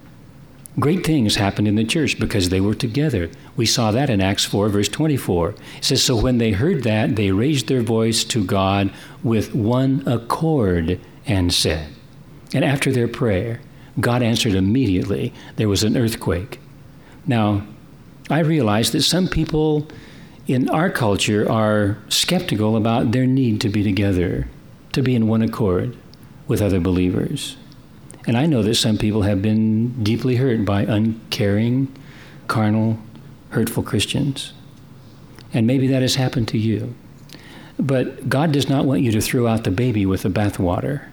great 0.80 1.06
things 1.06 1.36
happened 1.36 1.68
in 1.68 1.76
the 1.76 1.84
church 1.84 2.18
because 2.18 2.48
they 2.48 2.60
were 2.60 2.74
together. 2.74 3.30
We 3.54 3.66
saw 3.66 3.92
that 3.92 4.10
in 4.10 4.20
Acts 4.20 4.44
4, 4.44 4.68
verse 4.70 4.88
24. 4.88 5.50
It 5.50 5.56
says, 5.82 6.02
So 6.02 6.20
when 6.20 6.38
they 6.38 6.52
heard 6.52 6.82
that, 6.82 7.14
they 7.14 7.30
raised 7.30 7.68
their 7.68 7.82
voice 7.82 8.24
to 8.24 8.42
God 8.42 8.90
with 9.22 9.54
one 9.54 10.02
accord 10.06 10.98
and 11.26 11.52
said, 11.52 11.94
and 12.54 12.64
after 12.64 12.90
their 12.90 13.08
prayer, 13.08 13.60
God 14.00 14.22
answered 14.22 14.54
immediately. 14.54 15.34
There 15.56 15.68
was 15.68 15.84
an 15.84 15.96
earthquake 15.96 16.60
Now, 17.26 17.66
I 18.30 18.40
realize 18.40 18.92
that 18.92 19.02
some 19.02 19.28
people 19.28 19.86
in 20.46 20.70
our 20.70 20.88
culture 20.88 21.50
are 21.50 21.98
skeptical 22.08 22.76
about 22.76 23.12
their 23.12 23.26
need 23.26 23.60
to 23.60 23.68
be 23.68 23.82
together, 23.82 24.48
to 24.92 25.02
be 25.02 25.14
in 25.14 25.28
one 25.28 25.42
accord 25.42 25.96
with 26.46 26.62
other 26.62 26.80
believers. 26.80 27.58
And 28.28 28.36
I 28.36 28.44
know 28.44 28.62
that 28.62 28.74
some 28.74 28.98
people 28.98 29.22
have 29.22 29.40
been 29.40 30.04
deeply 30.04 30.36
hurt 30.36 30.66
by 30.66 30.82
uncaring, 30.82 31.90
carnal, 32.46 32.98
hurtful 33.48 33.82
Christians. 33.82 34.52
And 35.54 35.66
maybe 35.66 35.86
that 35.86 36.02
has 36.02 36.16
happened 36.16 36.46
to 36.48 36.58
you. 36.58 36.94
But 37.78 38.28
God 38.28 38.52
does 38.52 38.68
not 38.68 38.84
want 38.84 39.00
you 39.00 39.10
to 39.12 39.22
throw 39.22 39.46
out 39.46 39.64
the 39.64 39.70
baby 39.70 40.04
with 40.04 40.24
the 40.24 40.28
bathwater. 40.28 41.06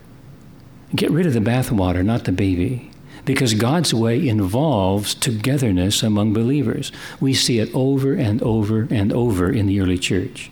Get 0.93 1.09
rid 1.09 1.25
of 1.25 1.33
the 1.33 1.39
bathwater, 1.39 2.03
not 2.03 2.25
the 2.25 2.33
baby. 2.33 2.91
Because 3.23 3.53
God's 3.53 3.93
way 3.93 4.27
involves 4.27 5.15
togetherness 5.15 6.03
among 6.03 6.33
believers. 6.33 6.91
We 7.21 7.33
see 7.33 7.59
it 7.59 7.73
over 7.73 8.13
and 8.13 8.43
over 8.43 8.89
and 8.91 9.13
over 9.13 9.49
in 9.49 9.67
the 9.67 9.79
early 9.79 9.97
church. 9.97 10.51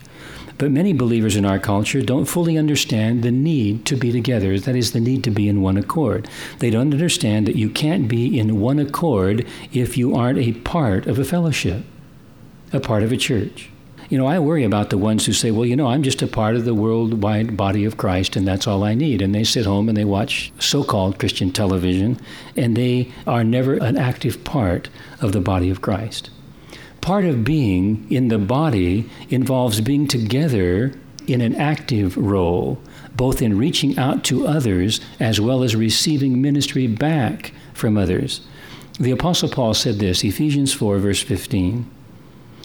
But 0.58 0.72
many 0.72 0.94
believers 0.94 1.36
in 1.36 1.46
our 1.46 1.60
culture 1.60 2.02
don't 2.02 2.26
fully 2.26 2.58
understand 2.58 3.24
the 3.24 3.32
need 3.32 3.86
to 3.86 3.96
be 3.96 4.12
together, 4.12 4.60
that 4.60 4.76
is, 4.76 4.92
the 4.92 5.00
need 5.00 5.24
to 5.24 5.32
be 5.32 5.48
in 5.48 5.62
one 5.62 5.78
accord. 5.78 6.28
They 6.60 6.70
don't 6.70 6.94
understand 6.94 7.48
that 7.48 7.56
you 7.56 7.70
can't 7.70 8.08
be 8.08 8.38
in 8.38 8.60
one 8.60 8.80
accord 8.80 9.46
if 9.72 9.98
you 9.98 10.16
aren't 10.16 10.40
a 10.40 10.54
part 10.54 11.08
of 11.08 11.18
a 11.18 11.26
fellowship, 11.26 11.84
a 12.72 12.80
part 12.80 13.04
of 13.04 13.12
a 13.12 13.18
church. 13.18 13.70
You 14.10 14.18
know, 14.20 14.28
I 14.28 14.38
worry 14.38 14.64
about 14.64 14.92
the 14.92 14.98
ones 14.98 15.26
who 15.26 15.34
say, 15.34 15.50
well, 15.50 15.66
you 15.66 15.76
know, 15.76 15.88
I'm 15.88 16.04
just 16.04 16.22
a 16.22 16.28
part 16.28 16.56
of 16.56 16.66
the 16.66 16.76
worldwide 16.76 17.58
body 17.58 17.84
of 17.84 17.98
Christ 17.98 18.36
and 18.36 18.48
that's 18.48 18.68
all 18.68 18.84
I 18.84 18.94
need. 18.94 19.24
And 19.24 19.34
they 19.34 19.44
sit 19.44 19.66
home 19.66 19.90
and 19.90 19.98
they 19.98 20.06
watch 20.06 20.52
so 20.60 20.84
called 20.84 21.18
Christian 21.18 21.52
television 21.52 22.20
and 22.56 22.76
they 22.76 23.12
are 23.26 23.44
never 23.44 23.74
an 23.74 23.98
active 23.98 24.44
part 24.44 24.90
of 25.20 25.32
the 25.32 25.40
body 25.40 25.72
of 25.72 25.82
Christ. 25.82 26.30
Part 27.04 27.26
of 27.26 27.44
being 27.44 28.08
in 28.10 28.30
the 28.30 28.38
body 28.38 29.10
involves 29.30 29.82
being 29.82 30.08
together 30.08 30.94
in 31.28 31.42
an 31.42 31.54
active 31.54 32.16
role, 32.16 32.82
both 33.14 33.42
in 33.42 33.58
reaching 33.58 34.00
out 34.00 34.24
to 34.24 34.48
others 34.48 35.02
as 35.20 35.42
well 35.42 35.64
as 35.64 35.76
receiving 35.76 36.42
ministry 36.42 36.88
back 36.88 37.52
from 37.74 37.98
others. 37.98 38.48
The 39.02 39.12
Apostle 39.12 39.50
Paul 39.50 39.74
said 39.74 40.00
this, 40.00 40.24
Ephesians 40.24 40.74
4, 40.74 40.98
verse 41.00 41.22
15. 41.22 41.92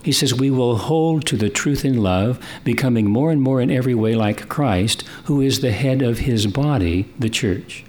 He 0.04 0.12
says, 0.12 0.32
We 0.32 0.52
will 0.52 0.76
hold 0.76 1.26
to 1.26 1.36
the 1.36 1.50
truth 1.50 1.84
in 1.84 2.00
love, 2.00 2.38
becoming 2.62 3.10
more 3.10 3.32
and 3.32 3.42
more 3.42 3.60
in 3.60 3.72
every 3.72 3.96
way 3.96 4.14
like 4.14 4.48
Christ, 4.48 5.02
who 5.24 5.40
is 5.40 5.62
the 5.62 5.72
head 5.72 6.00
of 6.00 6.20
his 6.20 6.46
body, 6.46 7.12
the 7.18 7.28
church. 7.28 7.84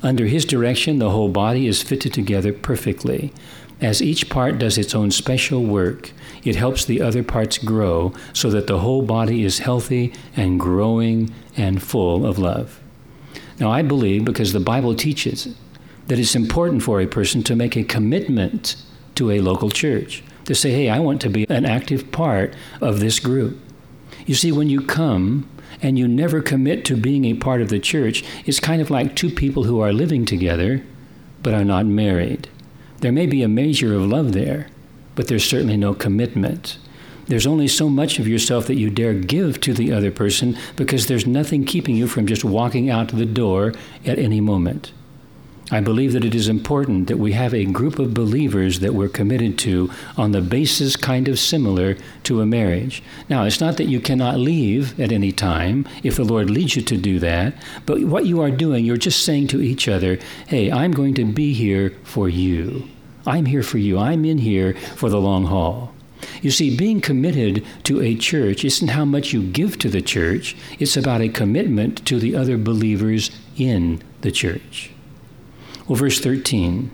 Under 0.00 0.26
his 0.26 0.44
direction, 0.44 1.00
the 1.00 1.10
whole 1.10 1.28
body 1.28 1.66
is 1.66 1.82
fitted 1.82 2.14
together 2.14 2.52
perfectly. 2.52 3.32
As 3.80 4.02
each 4.02 4.28
part 4.28 4.58
does 4.58 4.76
its 4.76 4.94
own 4.94 5.10
special 5.10 5.62
work, 5.64 6.12
it 6.44 6.56
helps 6.56 6.84
the 6.84 7.00
other 7.00 7.22
parts 7.22 7.58
grow 7.58 8.12
so 8.32 8.50
that 8.50 8.66
the 8.66 8.80
whole 8.80 9.02
body 9.02 9.44
is 9.44 9.60
healthy 9.60 10.12
and 10.36 10.58
growing 10.58 11.32
and 11.56 11.82
full 11.82 12.26
of 12.26 12.38
love. 12.38 12.80
Now, 13.60 13.70
I 13.70 13.82
believe, 13.82 14.24
because 14.24 14.52
the 14.52 14.60
Bible 14.60 14.94
teaches, 14.94 15.54
that 16.08 16.18
it's 16.18 16.34
important 16.34 16.82
for 16.82 17.00
a 17.00 17.06
person 17.06 17.42
to 17.44 17.56
make 17.56 17.76
a 17.76 17.84
commitment 17.84 18.76
to 19.14 19.30
a 19.30 19.40
local 19.40 19.70
church 19.70 20.22
to 20.46 20.54
say, 20.54 20.70
hey, 20.70 20.88
I 20.88 20.98
want 20.98 21.20
to 21.20 21.28
be 21.28 21.46
an 21.48 21.66
active 21.66 22.10
part 22.10 22.54
of 22.80 23.00
this 23.00 23.20
group. 23.20 23.58
You 24.26 24.34
see, 24.34 24.50
when 24.50 24.70
you 24.70 24.80
come 24.80 25.48
and 25.82 25.98
you 25.98 26.08
never 26.08 26.40
commit 26.40 26.84
to 26.86 26.96
being 26.96 27.24
a 27.26 27.34
part 27.34 27.60
of 27.60 27.68
the 27.68 27.78
church, 27.78 28.24
it's 28.46 28.58
kind 28.58 28.80
of 28.80 28.90
like 28.90 29.14
two 29.14 29.30
people 29.30 29.64
who 29.64 29.80
are 29.80 29.92
living 29.92 30.24
together 30.24 30.82
but 31.42 31.54
are 31.54 31.64
not 31.64 31.86
married. 31.86 32.48
There 33.00 33.12
may 33.12 33.26
be 33.26 33.42
a 33.42 33.48
measure 33.48 33.94
of 33.94 34.06
love 34.06 34.32
there, 34.32 34.68
but 35.14 35.28
there's 35.28 35.44
certainly 35.44 35.76
no 35.76 35.94
commitment. 35.94 36.78
There's 37.26 37.46
only 37.46 37.68
so 37.68 37.88
much 37.88 38.18
of 38.18 38.26
yourself 38.26 38.66
that 38.66 38.76
you 38.76 38.90
dare 38.90 39.14
give 39.14 39.60
to 39.60 39.74
the 39.74 39.92
other 39.92 40.10
person 40.10 40.56
because 40.76 41.06
there's 41.06 41.26
nothing 41.26 41.64
keeping 41.64 41.94
you 41.94 42.08
from 42.08 42.26
just 42.26 42.44
walking 42.44 42.88
out 42.90 43.08
the 43.08 43.26
door 43.26 43.74
at 44.04 44.18
any 44.18 44.40
moment. 44.40 44.92
I 45.70 45.80
believe 45.80 46.14
that 46.14 46.24
it 46.24 46.34
is 46.34 46.48
important 46.48 47.08
that 47.08 47.18
we 47.18 47.32
have 47.32 47.52
a 47.52 47.66
group 47.66 47.98
of 47.98 48.14
believers 48.14 48.80
that 48.80 48.94
we're 48.94 49.08
committed 49.08 49.58
to 49.58 49.90
on 50.16 50.32
the 50.32 50.40
basis 50.40 50.96
kind 50.96 51.28
of 51.28 51.38
similar 51.38 51.96
to 52.24 52.40
a 52.40 52.46
marriage. 52.46 53.02
Now, 53.28 53.44
it's 53.44 53.60
not 53.60 53.76
that 53.76 53.88
you 53.88 54.00
cannot 54.00 54.38
leave 54.38 54.98
at 54.98 55.12
any 55.12 55.30
time 55.30 55.86
if 56.02 56.16
the 56.16 56.24
Lord 56.24 56.48
leads 56.48 56.74
you 56.74 56.82
to 56.82 56.96
do 56.96 57.18
that, 57.18 57.54
but 57.84 58.02
what 58.04 58.24
you 58.24 58.40
are 58.40 58.50
doing, 58.50 58.86
you're 58.86 58.96
just 58.96 59.24
saying 59.24 59.48
to 59.48 59.60
each 59.60 59.88
other, 59.88 60.18
hey, 60.46 60.72
I'm 60.72 60.92
going 60.92 61.12
to 61.14 61.26
be 61.26 61.52
here 61.52 61.94
for 62.02 62.30
you. 62.30 62.88
I'm 63.26 63.44
here 63.44 63.62
for 63.62 63.76
you. 63.76 63.98
I'm 63.98 64.24
in 64.24 64.38
here 64.38 64.74
for 64.96 65.10
the 65.10 65.20
long 65.20 65.44
haul. 65.44 65.92
You 66.40 66.50
see, 66.50 66.74
being 66.74 67.02
committed 67.02 67.64
to 67.84 68.00
a 68.00 68.16
church 68.16 68.64
isn't 68.64 68.88
how 68.88 69.04
much 69.04 69.34
you 69.34 69.42
give 69.42 69.78
to 69.80 69.90
the 69.90 70.02
church, 70.02 70.56
it's 70.78 70.96
about 70.96 71.20
a 71.20 71.28
commitment 71.28 72.06
to 72.06 72.18
the 72.18 72.34
other 72.34 72.56
believers 72.56 73.30
in 73.56 74.02
the 74.22 74.32
church. 74.32 74.92
Well, 75.88 75.96
verse 75.96 76.20
13, 76.20 76.90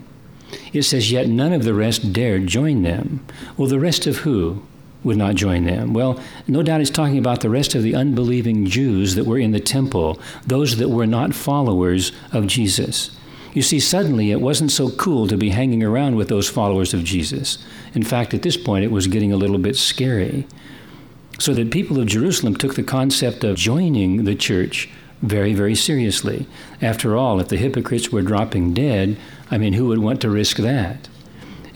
it 0.71 0.83
says, 0.83 1.11
Yet 1.11 1.27
none 1.27 1.51
of 1.51 1.63
the 1.63 1.73
rest 1.73 2.13
dared 2.13 2.47
join 2.47 2.81
them. 2.83 3.25
Well, 3.57 3.67
the 3.67 3.79
rest 3.79 4.07
of 4.07 4.17
who 4.17 4.65
would 5.03 5.17
not 5.17 5.35
join 5.35 5.65
them? 5.65 5.93
Well, 5.93 6.19
no 6.47 6.63
doubt 6.63 6.81
it's 6.81 6.89
talking 6.89 7.17
about 7.17 7.41
the 7.41 7.49
rest 7.49 7.75
of 7.75 7.83
the 7.83 7.93
unbelieving 7.93 8.65
Jews 8.65 9.15
that 9.15 9.25
were 9.25 9.37
in 9.37 9.51
the 9.51 9.59
temple, 9.59 10.19
those 10.47 10.77
that 10.77 10.89
were 10.89 11.05
not 11.05 11.35
followers 11.35 12.11
of 12.31 12.47
Jesus. 12.47 13.15
You 13.53 13.61
see, 13.61 13.79
suddenly 13.79 14.31
it 14.31 14.41
wasn't 14.41 14.71
so 14.71 14.89
cool 14.91 15.27
to 15.27 15.37
be 15.37 15.49
hanging 15.49 15.83
around 15.83 16.15
with 16.15 16.27
those 16.27 16.49
followers 16.49 16.93
of 16.93 17.03
Jesus. 17.03 17.63
In 17.93 18.03
fact, 18.03 18.33
at 18.33 18.41
this 18.41 18.57
point, 18.57 18.83
it 18.83 18.91
was 18.91 19.07
getting 19.07 19.31
a 19.31 19.37
little 19.37 19.57
bit 19.57 19.77
scary. 19.77 20.47
So 21.37 21.53
the 21.53 21.65
people 21.65 21.99
of 21.99 22.07
Jerusalem 22.07 22.55
took 22.55 22.75
the 22.75 22.83
concept 22.83 23.43
of 23.43 23.57
joining 23.57 24.23
the 24.23 24.35
church 24.35 24.89
very, 25.27 25.53
very 25.53 25.75
seriously. 25.75 26.47
After 26.81 27.15
all, 27.15 27.39
if 27.39 27.49
the 27.49 27.57
hypocrites 27.57 28.11
were 28.11 28.21
dropping 28.21 28.73
dead, 28.73 29.17
I 29.49 29.57
mean, 29.57 29.73
who 29.73 29.87
would 29.87 29.99
want 29.99 30.21
to 30.21 30.29
risk 30.29 30.57
that? 30.57 31.07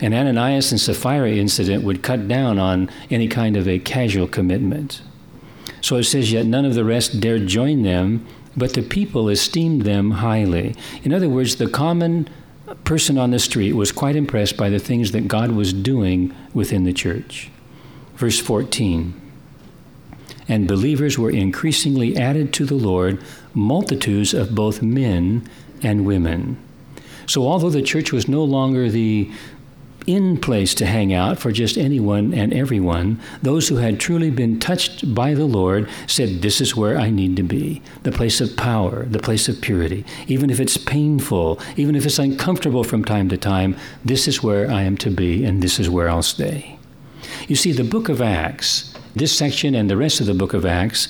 An 0.00 0.14
Ananias 0.14 0.72
and 0.72 0.80
Sapphira 0.80 1.30
incident 1.30 1.84
would 1.84 2.02
cut 2.02 2.26
down 2.26 2.58
on 2.58 2.90
any 3.10 3.28
kind 3.28 3.56
of 3.56 3.68
a 3.68 3.78
casual 3.78 4.26
commitment. 4.26 5.02
So 5.82 5.96
it 5.96 6.04
says, 6.04 6.32
Yet 6.32 6.46
none 6.46 6.64
of 6.64 6.74
the 6.74 6.84
rest 6.84 7.20
dared 7.20 7.46
join 7.46 7.82
them, 7.82 8.26
but 8.56 8.74
the 8.74 8.82
people 8.82 9.28
esteemed 9.28 9.82
them 9.82 10.12
highly. 10.12 10.74
In 11.02 11.12
other 11.12 11.28
words, 11.28 11.56
the 11.56 11.68
common 11.68 12.28
person 12.84 13.18
on 13.18 13.30
the 13.30 13.38
street 13.38 13.72
was 13.72 13.92
quite 13.92 14.16
impressed 14.16 14.56
by 14.56 14.70
the 14.70 14.78
things 14.78 15.12
that 15.12 15.28
God 15.28 15.52
was 15.52 15.72
doing 15.72 16.34
within 16.54 16.84
the 16.84 16.92
church. 16.92 17.50
Verse 18.16 18.38
14 18.38 19.20
and 20.50 20.66
believers 20.66 21.16
were 21.16 21.30
increasingly 21.30 22.16
added 22.16 22.52
to 22.52 22.66
the 22.66 22.74
Lord, 22.74 23.22
multitudes 23.54 24.34
of 24.34 24.54
both 24.54 24.82
men 24.82 25.48
and 25.82 26.06
women. 26.06 26.56
So, 27.26 27.46
although 27.46 27.70
the 27.70 27.82
church 27.82 28.12
was 28.12 28.28
no 28.28 28.42
longer 28.42 28.88
the 28.88 29.30
in 30.06 30.38
place 30.38 30.74
to 30.74 30.86
hang 30.86 31.12
out 31.12 31.38
for 31.38 31.52
just 31.52 31.76
anyone 31.76 32.32
and 32.32 32.52
everyone, 32.54 33.20
those 33.42 33.68
who 33.68 33.76
had 33.76 34.00
truly 34.00 34.30
been 34.30 34.58
touched 34.58 35.14
by 35.14 35.34
the 35.34 35.44
Lord 35.44 35.88
said, 36.06 36.42
This 36.42 36.60
is 36.60 36.74
where 36.74 36.98
I 36.98 37.10
need 37.10 37.36
to 37.36 37.42
be 37.42 37.82
the 38.02 38.10
place 38.10 38.40
of 38.40 38.56
power, 38.56 39.04
the 39.04 39.18
place 39.18 39.48
of 39.48 39.60
purity. 39.60 40.04
Even 40.26 40.50
if 40.50 40.58
it's 40.58 40.76
painful, 40.76 41.60
even 41.76 41.94
if 41.94 42.06
it's 42.06 42.18
uncomfortable 42.18 42.82
from 42.82 43.04
time 43.04 43.28
to 43.28 43.36
time, 43.36 43.76
this 44.04 44.26
is 44.26 44.42
where 44.42 44.70
I 44.70 44.82
am 44.82 44.96
to 44.98 45.10
be, 45.10 45.44
and 45.44 45.62
this 45.62 45.78
is 45.78 45.90
where 45.90 46.08
I'll 46.08 46.22
stay. 46.22 46.78
You 47.46 47.56
see, 47.56 47.72
the 47.72 47.84
book 47.84 48.08
of 48.08 48.20
Acts 48.20 48.90
this 49.14 49.36
section 49.36 49.74
and 49.74 49.90
the 49.90 49.96
rest 49.96 50.20
of 50.20 50.26
the 50.26 50.34
book 50.34 50.54
of 50.54 50.64
Acts 50.64 51.08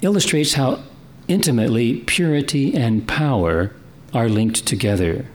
illustrates 0.00 0.54
how 0.54 0.80
intimately 1.28 2.00
purity 2.00 2.74
and 2.74 3.06
power 3.06 3.72
are 4.12 4.28
linked 4.28 4.66
together. 4.66 5.26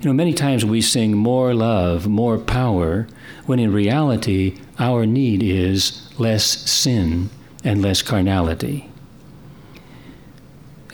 You 0.00 0.10
know, 0.10 0.12
many 0.12 0.34
times 0.34 0.64
we 0.64 0.80
sing 0.80 1.16
more 1.16 1.54
love, 1.54 2.06
more 2.06 2.38
power, 2.38 3.06
when 3.46 3.58
in 3.58 3.72
reality 3.72 4.58
our 4.78 5.06
need 5.06 5.42
is 5.42 6.08
less 6.18 6.44
sin 6.44 7.30
and 7.62 7.80
less 7.80 8.02
carnality. 8.02 8.90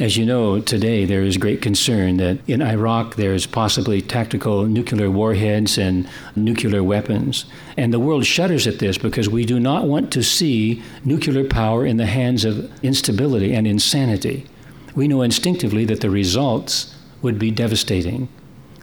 As 0.00 0.16
you 0.16 0.24
know, 0.24 0.60
today 0.60 1.04
there 1.04 1.20
is 1.20 1.36
great 1.36 1.60
concern 1.60 2.16
that 2.16 2.38
in 2.48 2.62
Iraq 2.62 3.16
there 3.16 3.34
is 3.34 3.44
possibly 3.44 4.00
tactical 4.00 4.64
nuclear 4.64 5.10
warheads 5.10 5.76
and 5.76 6.08
nuclear 6.34 6.82
weapons. 6.82 7.44
And 7.76 7.92
the 7.92 8.00
world 8.00 8.24
shudders 8.24 8.66
at 8.66 8.78
this 8.78 8.96
because 8.96 9.28
we 9.28 9.44
do 9.44 9.60
not 9.60 9.84
want 9.84 10.10
to 10.12 10.22
see 10.22 10.82
nuclear 11.04 11.44
power 11.44 11.84
in 11.84 11.98
the 11.98 12.06
hands 12.06 12.46
of 12.46 12.72
instability 12.82 13.52
and 13.52 13.66
insanity. 13.66 14.46
We 14.94 15.06
know 15.06 15.20
instinctively 15.20 15.84
that 15.84 16.00
the 16.00 16.08
results 16.08 16.96
would 17.20 17.38
be 17.38 17.50
devastating. 17.50 18.30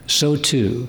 So, 0.06 0.36
too, 0.36 0.86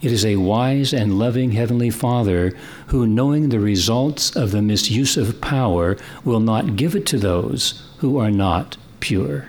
it 0.00 0.12
is 0.12 0.24
a 0.24 0.36
wise 0.36 0.92
and 0.94 1.18
loving 1.18 1.50
Heavenly 1.50 1.90
Father 1.90 2.56
who, 2.88 3.08
knowing 3.08 3.48
the 3.48 3.58
results 3.58 4.36
of 4.36 4.52
the 4.52 4.62
misuse 4.62 5.16
of 5.16 5.40
power, 5.40 5.96
will 6.24 6.38
not 6.38 6.76
give 6.76 6.94
it 6.94 7.06
to 7.06 7.18
those 7.18 7.82
who 7.98 8.18
are 8.18 8.30
not 8.30 8.76
pure 9.00 9.48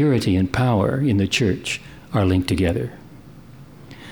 purity 0.00 0.34
and 0.34 0.50
power 0.50 0.98
in 0.98 1.18
the 1.18 1.28
church 1.28 1.78
are 2.14 2.24
linked 2.24 2.48
together. 2.48 2.90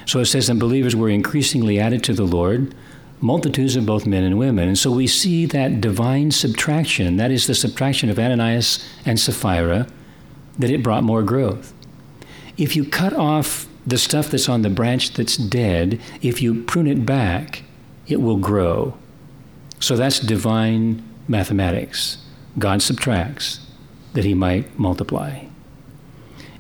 So 0.05 0.21
it 0.21 0.27
says, 0.27 0.51
and 0.51 0.61
believers 0.61 0.95
were 0.95 1.09
increasingly 1.09 1.81
added 1.81 2.05
to 2.05 2.13
the 2.13 2.27
Lord, 2.27 2.75
multitudes 3.23 3.75
of 3.75 3.87
both 3.87 4.05
men 4.05 4.23
and 4.23 4.39
women. 4.39 4.69
And 4.69 4.79
so 4.79 4.91
we 4.91 5.07
see 5.07 5.47
that 5.47 5.81
divine 5.81 6.31
subtraction, 6.31 7.17
that 7.17 7.31
is 7.31 7.47
the 7.47 7.55
subtraction 7.55 8.11
of 8.11 8.19
Ananias 8.19 8.87
and 9.07 9.19
Sapphira, 9.19 9.87
that 10.59 10.69
it 10.69 10.83
brought 10.83 11.05
more 11.05 11.23
growth. 11.23 11.73
If 12.59 12.77
you 12.77 12.85
cut 12.85 13.15
off 13.15 13.67
the 13.87 13.97
stuff 13.97 14.31
that's 14.31 14.47
on 14.47 14.61
the 14.61 14.69
branch 14.69 15.15
that's 15.15 15.39
dead, 15.39 15.99
if 16.21 16.43
you 16.43 16.65
prune 16.65 16.87
it 16.87 17.07
back, 17.07 17.63
it 18.07 18.21
will 18.21 18.37
grow. 18.37 18.93
So 19.81 19.97
that's 19.97 20.21
divine 20.21 21.03
mathematics. 21.29 22.19
God 22.59 22.83
subtracts 22.83 23.61
that 24.13 24.27
he 24.27 24.35
might 24.35 24.79
multiply. 24.79 25.47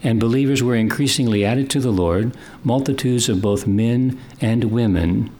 And 0.03 0.21
believers 0.21 0.63
were 0.63 0.77
increasingly 0.77 1.45
added 1.45 1.69
to 1.71 1.81
the 1.81 1.91
Lord, 1.91 2.37
multitudes 2.63 3.29
of 3.29 3.43
both 3.43 3.67
men 3.67 4.21
and 4.41 4.65
women, 4.65 5.31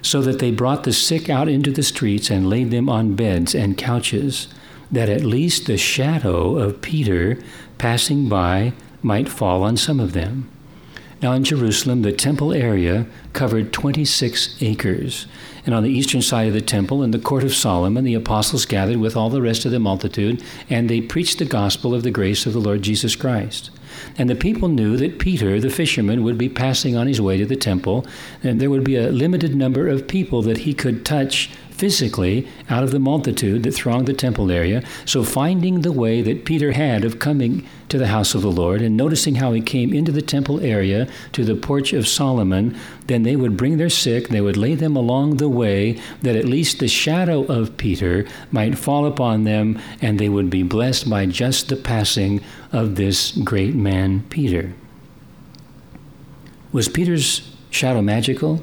so 0.00 0.22
that 0.22 0.38
they 0.38 0.50
brought 0.50 0.84
the 0.84 0.92
sick 0.92 1.28
out 1.28 1.48
into 1.48 1.70
the 1.70 1.82
streets 1.82 2.30
and 2.30 2.48
laid 2.48 2.70
them 2.70 2.88
on 2.88 3.14
beds 3.14 3.54
and 3.54 3.76
couches, 3.76 4.48
that 4.90 5.08
at 5.08 5.24
least 5.24 5.66
the 5.66 5.76
shadow 5.76 6.56
of 6.56 6.80
Peter 6.82 7.38
passing 7.78 8.28
by 8.28 8.72
might 9.02 9.28
fall 9.28 9.62
on 9.62 9.76
some 9.76 10.00
of 10.00 10.12
them. 10.12 10.48
Now, 11.22 11.32
in 11.34 11.44
Jerusalem, 11.44 12.02
the 12.02 12.12
temple 12.12 12.52
area 12.52 13.06
covered 13.32 13.72
26 13.72 14.60
acres. 14.60 15.26
And 15.64 15.72
on 15.72 15.84
the 15.84 15.90
eastern 15.90 16.20
side 16.20 16.48
of 16.48 16.54
the 16.54 16.60
temple, 16.60 17.04
in 17.04 17.12
the 17.12 17.20
court 17.20 17.44
of 17.44 17.54
Solomon, 17.54 18.02
the 18.02 18.14
apostles 18.14 18.66
gathered 18.66 18.96
with 18.96 19.16
all 19.16 19.30
the 19.30 19.40
rest 19.40 19.64
of 19.64 19.70
the 19.70 19.78
multitude, 19.78 20.42
and 20.68 20.90
they 20.90 21.00
preached 21.00 21.38
the 21.38 21.44
gospel 21.44 21.94
of 21.94 22.02
the 22.02 22.10
grace 22.10 22.44
of 22.44 22.52
the 22.52 22.58
Lord 22.58 22.82
Jesus 22.82 23.14
Christ. 23.14 23.70
And 24.18 24.28
the 24.28 24.34
people 24.34 24.68
knew 24.68 24.96
that 24.96 25.18
Peter, 25.18 25.60
the 25.60 25.70
fisherman, 25.70 26.22
would 26.22 26.38
be 26.38 26.48
passing 26.48 26.96
on 26.96 27.06
his 27.06 27.20
way 27.20 27.38
to 27.38 27.46
the 27.46 27.56
temple, 27.56 28.06
and 28.42 28.60
there 28.60 28.70
would 28.70 28.84
be 28.84 28.96
a 28.96 29.10
limited 29.10 29.54
number 29.54 29.88
of 29.88 30.06
people 30.08 30.42
that 30.42 30.58
he 30.58 30.74
could 30.74 31.04
touch 31.04 31.50
physically 31.82 32.46
out 32.70 32.84
of 32.84 32.92
the 32.92 32.98
multitude 33.00 33.64
that 33.64 33.74
thronged 33.74 34.06
the 34.06 34.14
temple 34.14 34.52
area. 34.52 34.84
So, 35.04 35.24
finding 35.24 35.80
the 35.80 35.90
way 35.90 36.22
that 36.22 36.44
Peter 36.44 36.70
had 36.70 37.04
of 37.04 37.18
coming 37.18 37.66
to 37.88 37.98
the 37.98 38.06
house 38.06 38.36
of 38.36 38.42
the 38.42 38.52
Lord 38.52 38.80
and 38.80 38.96
noticing 38.96 39.34
how 39.34 39.50
he 39.50 39.60
came 39.60 39.92
into 39.92 40.12
the 40.12 40.22
temple 40.22 40.60
area 40.60 41.08
to 41.32 41.44
the 41.44 41.56
porch 41.56 41.92
of 41.92 42.06
Solomon, 42.06 42.76
then 43.08 43.24
they 43.24 43.34
would 43.34 43.56
bring 43.56 43.78
their 43.78 43.90
sick, 43.90 44.28
they 44.28 44.40
would 44.40 44.56
lay 44.56 44.76
them 44.76 44.94
along 44.94 45.38
the 45.38 45.48
way, 45.48 45.98
that 46.20 46.36
at 46.36 46.44
least 46.44 46.78
the 46.78 46.86
shadow 46.86 47.42
of 47.46 47.76
Peter 47.76 48.26
might 48.52 48.78
fall 48.78 49.04
upon 49.04 49.42
them, 49.42 49.76
and 50.00 50.20
they 50.20 50.28
would 50.28 50.50
be 50.50 50.62
blessed 50.62 51.10
by 51.10 51.26
just 51.26 51.68
the 51.68 51.74
passing 51.74 52.40
of 52.70 52.94
this 52.94 53.32
great 53.32 53.74
man, 53.74 54.22
Peter. 54.30 54.72
Was 56.70 56.88
Peter's 56.88 57.56
shadow 57.70 58.02
magical? 58.02 58.62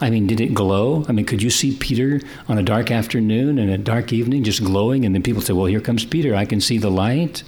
I 0.00 0.10
mean, 0.10 0.26
did 0.26 0.40
it 0.40 0.54
glow? 0.54 1.04
I 1.08 1.12
mean, 1.12 1.24
could 1.24 1.42
you 1.42 1.50
see 1.50 1.76
Peter 1.76 2.20
on 2.48 2.58
a 2.58 2.62
dark 2.62 2.90
afternoon 2.90 3.58
and 3.58 3.70
a 3.70 3.78
dark 3.78 4.12
evening 4.12 4.44
just 4.44 4.62
glowing? 4.64 5.04
And 5.04 5.14
then 5.14 5.22
people 5.22 5.40
say, 5.40 5.52
well, 5.52 5.66
here 5.66 5.80
comes 5.80 6.04
Peter. 6.04 6.34
I 6.34 6.44
can 6.44 6.60
see 6.60 6.78
the 6.78 6.90
light. 6.90 7.42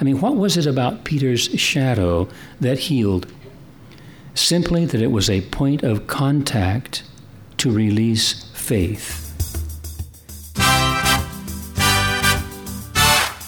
I 0.00 0.04
mean, 0.04 0.20
what 0.20 0.36
was 0.36 0.56
it 0.56 0.66
about 0.66 1.04
Peter's 1.04 1.44
shadow 1.60 2.28
that 2.60 2.78
healed? 2.78 3.26
Simply 4.34 4.86
that 4.86 5.02
it 5.02 5.12
was 5.12 5.28
a 5.28 5.42
point 5.42 5.82
of 5.82 6.06
contact 6.06 7.04
to 7.58 7.70
release 7.70 8.50
faith. 8.54 9.20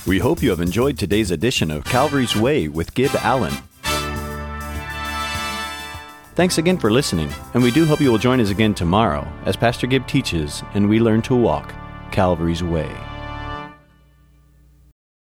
We 0.07 0.19
hope 0.19 0.43
you 0.43 0.51
have 0.51 0.61
enjoyed 0.61 0.99
today's 0.99 1.31
edition 1.31 1.71
of 1.71 1.85
Calvary's 1.85 2.37
Way 2.37 2.69
with 2.69 2.95
Gib 2.95 3.15
Allen. 3.17 3.55
Thanks 6.35 6.59
again 6.59 6.79
for 6.79 6.91
listening, 6.91 7.33
and 7.55 7.63
we 7.63 7.71
do 7.71 7.87
hope 7.87 8.01
you 8.01 8.11
will 8.11 8.19
join 8.19 8.41
us 8.41 8.51
again 8.51 8.75
tomorrow 8.75 9.25
as 9.45 9.55
Pastor 9.55 9.87
Gib 9.87 10.05
teaches 10.09 10.65
and 10.75 10.89
we 10.89 10.99
learn 10.99 11.23
to 11.23 11.37
walk 11.37 11.73
Calvary's 12.11 12.61
Way. 12.61 12.91